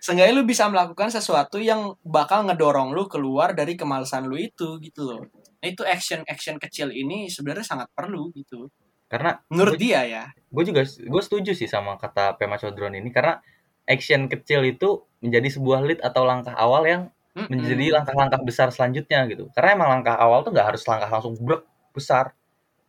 seenggaknya 0.00 0.34
lu 0.36 0.44
bisa 0.44 0.68
melakukan 0.68 1.08
sesuatu 1.08 1.56
yang 1.56 1.96
bakal 2.04 2.44
ngedorong 2.44 2.92
lu 2.92 3.08
keluar 3.08 3.56
dari 3.56 3.78
kemalasan 3.78 4.28
lu 4.28 4.36
itu 4.36 4.76
gitu 4.84 5.08
loh. 5.08 5.22
Nah, 5.64 5.66
itu 5.72 5.80
action 5.86 6.20
action 6.28 6.60
kecil 6.60 6.92
ini 6.92 7.32
sebenarnya 7.32 7.64
sangat 7.64 7.88
perlu 7.96 8.28
gitu. 8.36 8.68
Karena 9.08 9.38
menurut 9.48 9.78
Gua- 9.78 9.82
dia 9.84 10.00
ya. 10.04 10.24
gue 10.28 10.64
juga 10.68 10.84
gue 10.84 11.22
setuju 11.24 11.56
sih 11.56 11.66
sama 11.70 11.96
kata 11.96 12.36
Pema 12.36 12.60
Chodron 12.60 12.94
ini 12.94 13.08
karena 13.08 13.40
action 13.88 14.28
kecil 14.28 14.64
itu 14.64 15.04
menjadi 15.24 15.48
sebuah 15.56 15.80
lead 15.84 16.00
atau 16.04 16.24
langkah 16.28 16.52
awal 16.56 16.84
yang 16.84 17.02
menjadi 17.34 17.98
langkah-langkah 17.98 18.40
besar 18.46 18.68
selanjutnya 18.70 19.26
gitu. 19.26 19.50
Karena 19.56 19.74
emang 19.74 19.88
langkah 19.98 20.14
awal 20.14 20.46
tuh 20.46 20.54
nggak 20.54 20.68
harus 20.74 20.82
langkah 20.86 21.10
langsung 21.10 21.34
brek 21.40 21.64
besar. 21.90 22.36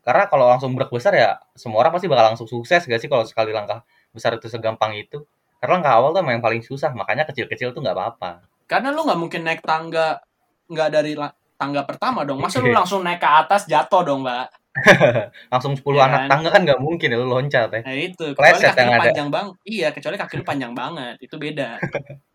Karena 0.05 0.29
kalau 0.29 0.45
langsung 0.45 0.71
brek 0.77 0.93
besar 0.93 1.13
ya 1.17 1.41
semua 1.57 1.81
orang 1.81 1.91
pasti 1.97 2.05
bakal 2.05 2.25
langsung 2.31 2.45
sukses 2.45 2.85
gak 2.85 2.99
sih 3.01 3.09
kalau 3.09 3.25
sekali 3.25 3.49
langkah 3.51 3.81
besar 4.13 4.37
itu 4.37 4.45
segampang 4.47 4.93
itu. 4.95 5.25
Karena 5.57 5.81
langkah 5.81 5.93
awal 5.97 6.13
tuh 6.13 6.21
emang 6.21 6.37
yang 6.37 6.45
paling 6.45 6.61
susah, 6.61 6.93
makanya 6.93 7.25
kecil-kecil 7.25 7.73
tuh 7.73 7.81
nggak 7.81 7.97
apa-apa. 7.97 8.31
karena 8.65 8.89
lu 8.89 9.05
nggak 9.05 9.19
mungkin 9.19 9.41
naik 9.45 9.61
tangga 9.61 10.21
nggak 10.65 10.89
dari 10.89 11.13
tangga 11.55 11.81
pertama 11.85 12.25
dong 12.25 12.41
masa 12.41 12.57
lu 12.61 12.69
langsung 12.77 13.01
naik 13.01 13.21
ke 13.21 13.29
atas 13.29 13.65
jatuh 13.65 14.01
dong 14.01 14.21
mbak 14.25 14.49
Langsung 15.53 15.71
10 15.77 15.85
Iya 15.95 16.03
anak 16.03 16.19
kan? 16.25 16.29
tangga 16.33 16.49
kan 16.51 16.61
nggak 16.67 16.81
mungkin 16.81 17.07
ya 17.07 17.17
lu 17.17 17.27
loncat 17.29 17.69
ya. 17.71 17.81
nah 17.85 17.95
itu 17.95 18.25
kecuali 18.33 18.59
kaki 18.59 18.75
yang 18.81 18.89
lu 18.89 18.93
ada. 18.93 19.03
panjang 19.07 19.27
bang 19.31 19.47
iya 19.63 19.87
kecuali 19.93 20.15
kaki 20.17 20.33
lu 20.35 20.43
panjang 20.43 20.73
banget 20.81 21.15
itu 21.21 21.35
beda 21.37 21.69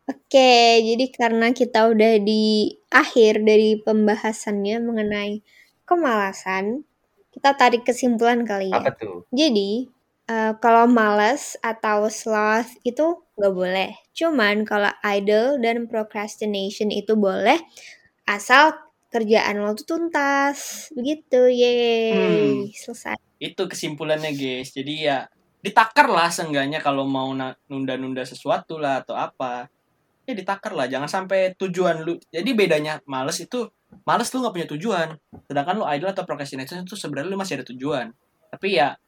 Oke, 0.09 0.51
jadi 0.83 1.05
karena 1.15 1.47
kita 1.55 1.87
udah 1.87 2.13
di 2.19 2.71
akhir 2.91 3.47
dari 3.47 3.79
pembahasannya 3.79 4.77
mengenai 4.83 5.39
kemalasan, 5.87 6.83
kita 7.41 7.57
tarik 7.57 7.89
kesimpulan 7.89 8.45
kali 8.45 8.69
ya. 8.69 8.85
Apa 8.85 8.93
tuh? 8.93 9.25
Jadi, 9.33 9.89
eh, 10.29 10.53
kalau 10.61 10.85
malas 10.85 11.57
atau 11.65 12.13
sloth 12.13 12.69
itu 12.85 13.25
nggak 13.41 13.55
boleh. 13.57 13.97
Cuman 14.13 14.69
kalau 14.69 14.93
idle 15.01 15.57
dan 15.65 15.89
procrastination 15.89 16.93
itu 16.93 17.17
boleh, 17.17 17.57
asal 18.29 18.77
kerjaan 19.09 19.65
lo 19.65 19.73
tuh 19.73 19.97
tuntas. 19.97 20.93
Begitu, 20.93 21.49
yeay. 21.49 22.69
Selesai. 22.77 23.17
itu 23.41 23.63
kesimpulannya 23.65 24.37
guys 24.37 24.69
jadi 24.77 24.95
ya 25.01 25.19
ditakar 25.65 26.13
lah 26.13 26.29
seenggaknya 26.29 26.85
kalau 26.85 27.09
mau 27.09 27.33
nunda-nunda 27.73 28.21
sesuatu 28.21 28.77
lah 28.77 29.01
atau 29.01 29.17
apa 29.17 29.65
ya 30.29 30.37
ditakar 30.37 30.77
lah 30.77 30.85
jangan 30.85 31.09
sampai 31.09 31.57
tujuan 31.57 32.05
lu 32.05 32.21
jadi 32.29 32.51
bedanya 32.53 33.01
males 33.09 33.41
itu 33.41 33.73
males 34.05 34.29
lu 34.33 34.43
nggak 34.43 34.55
punya 34.55 34.69
tujuan 34.77 35.09
sedangkan 35.47 35.75
lu 35.81 35.85
idle 35.89 36.11
atau 36.11 36.25
procrastination 36.27 36.83
itu 36.83 36.97
sebenarnya 36.97 37.31
lu 37.31 37.39
masih 37.39 37.61
ada 37.61 37.67
tujuan 37.71 38.11
tapi 38.51 38.79
ya 38.79 38.99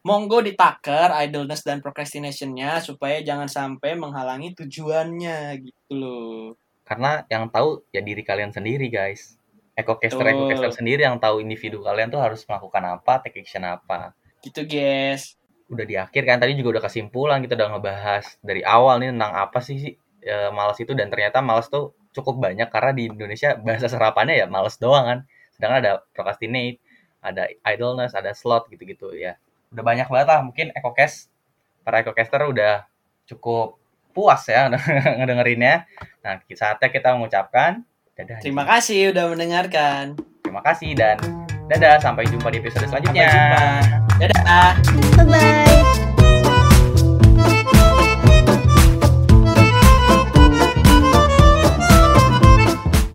monggo 0.00 0.40
ditakar 0.40 1.12
idleness 1.20 1.60
dan 1.60 1.84
procrastinationnya 1.84 2.80
supaya 2.80 3.20
jangan 3.20 3.48
sampai 3.48 3.96
menghalangi 3.96 4.56
tujuannya 4.56 5.60
gitu 5.60 5.92
loh 5.92 6.44
Karena 6.90 7.22
yang 7.30 7.46
tahu 7.54 7.86
ya 7.94 8.02
diri 8.02 8.26
kalian 8.26 8.50
sendiri, 8.50 8.90
guys. 8.90 9.38
Ekocaster 9.78 10.26
Betul. 10.26 10.50
ekocaster 10.50 10.82
sendiri 10.82 11.06
yang 11.06 11.22
tahu 11.22 11.38
individu 11.38 11.86
kalian 11.86 12.10
tuh 12.10 12.18
harus 12.18 12.42
melakukan 12.50 12.98
apa, 12.98 13.22
take 13.22 13.46
action 13.46 13.62
apa. 13.62 14.10
gitu 14.40 14.64
guys 14.64 15.36
Udah 15.70 15.86
di 15.86 15.94
akhir 15.94 16.26
kan 16.26 16.40
tadi 16.42 16.58
juga 16.58 16.78
udah 16.78 16.82
kesimpulan 16.88 17.38
kita 17.44 17.54
udah 17.54 17.76
ngebahas 17.76 18.24
dari 18.42 18.64
awal 18.64 18.98
nih 18.98 19.14
tentang 19.14 19.32
apa 19.36 19.58
sih 19.62 19.76
sih 19.78 19.92
e, 20.24 20.34
malas 20.50 20.80
itu 20.82 20.96
dan 20.96 21.12
ternyata 21.12 21.38
malas 21.44 21.70
tuh 21.70 21.94
cukup 22.10 22.42
banyak 22.42 22.68
karena 22.68 22.90
di 22.94 23.04
Indonesia 23.10 23.54
bahasa 23.58 23.86
serapannya 23.86 24.38
ya 24.40 24.46
malas 24.50 24.76
doang 24.78 25.04
kan. 25.06 25.18
Sedangkan 25.54 25.78
ada 25.82 25.92
procrastinate, 26.14 26.80
ada 27.22 27.46
idleness, 27.66 28.12
ada 28.16 28.32
slot 28.32 28.66
gitu-gitu 28.72 29.14
ya. 29.14 29.36
Udah 29.70 29.84
banyak 29.86 30.06
banget 30.10 30.26
lah 30.28 30.40
mungkin 30.42 30.74
ekocast 30.74 31.30
para 31.86 32.02
ekocaster 32.02 32.42
udah 32.44 32.84
cukup 33.26 33.78
puas 34.10 34.42
ya 34.50 34.66
ngedengerinnya. 35.18 35.86
Nah, 36.26 36.42
saatnya 36.50 36.88
kita 36.90 37.14
mengucapkan 37.14 37.86
dadah. 38.18 38.38
terima 38.42 38.64
kasih 38.68 39.16
udah 39.16 39.24
mendengarkan 39.32 40.18
Terima 40.44 40.60
kasih 40.66 40.98
dan 40.98 41.16
dadah 41.70 42.02
sampai 42.02 42.26
jumpa 42.26 42.50
di 42.50 42.58
episode 42.58 42.90
sampai 42.90 43.06
selanjutnya. 43.06 43.30
jumpa 43.30 44.18
dadah 44.18 44.42
Bye-bye. 45.14 45.69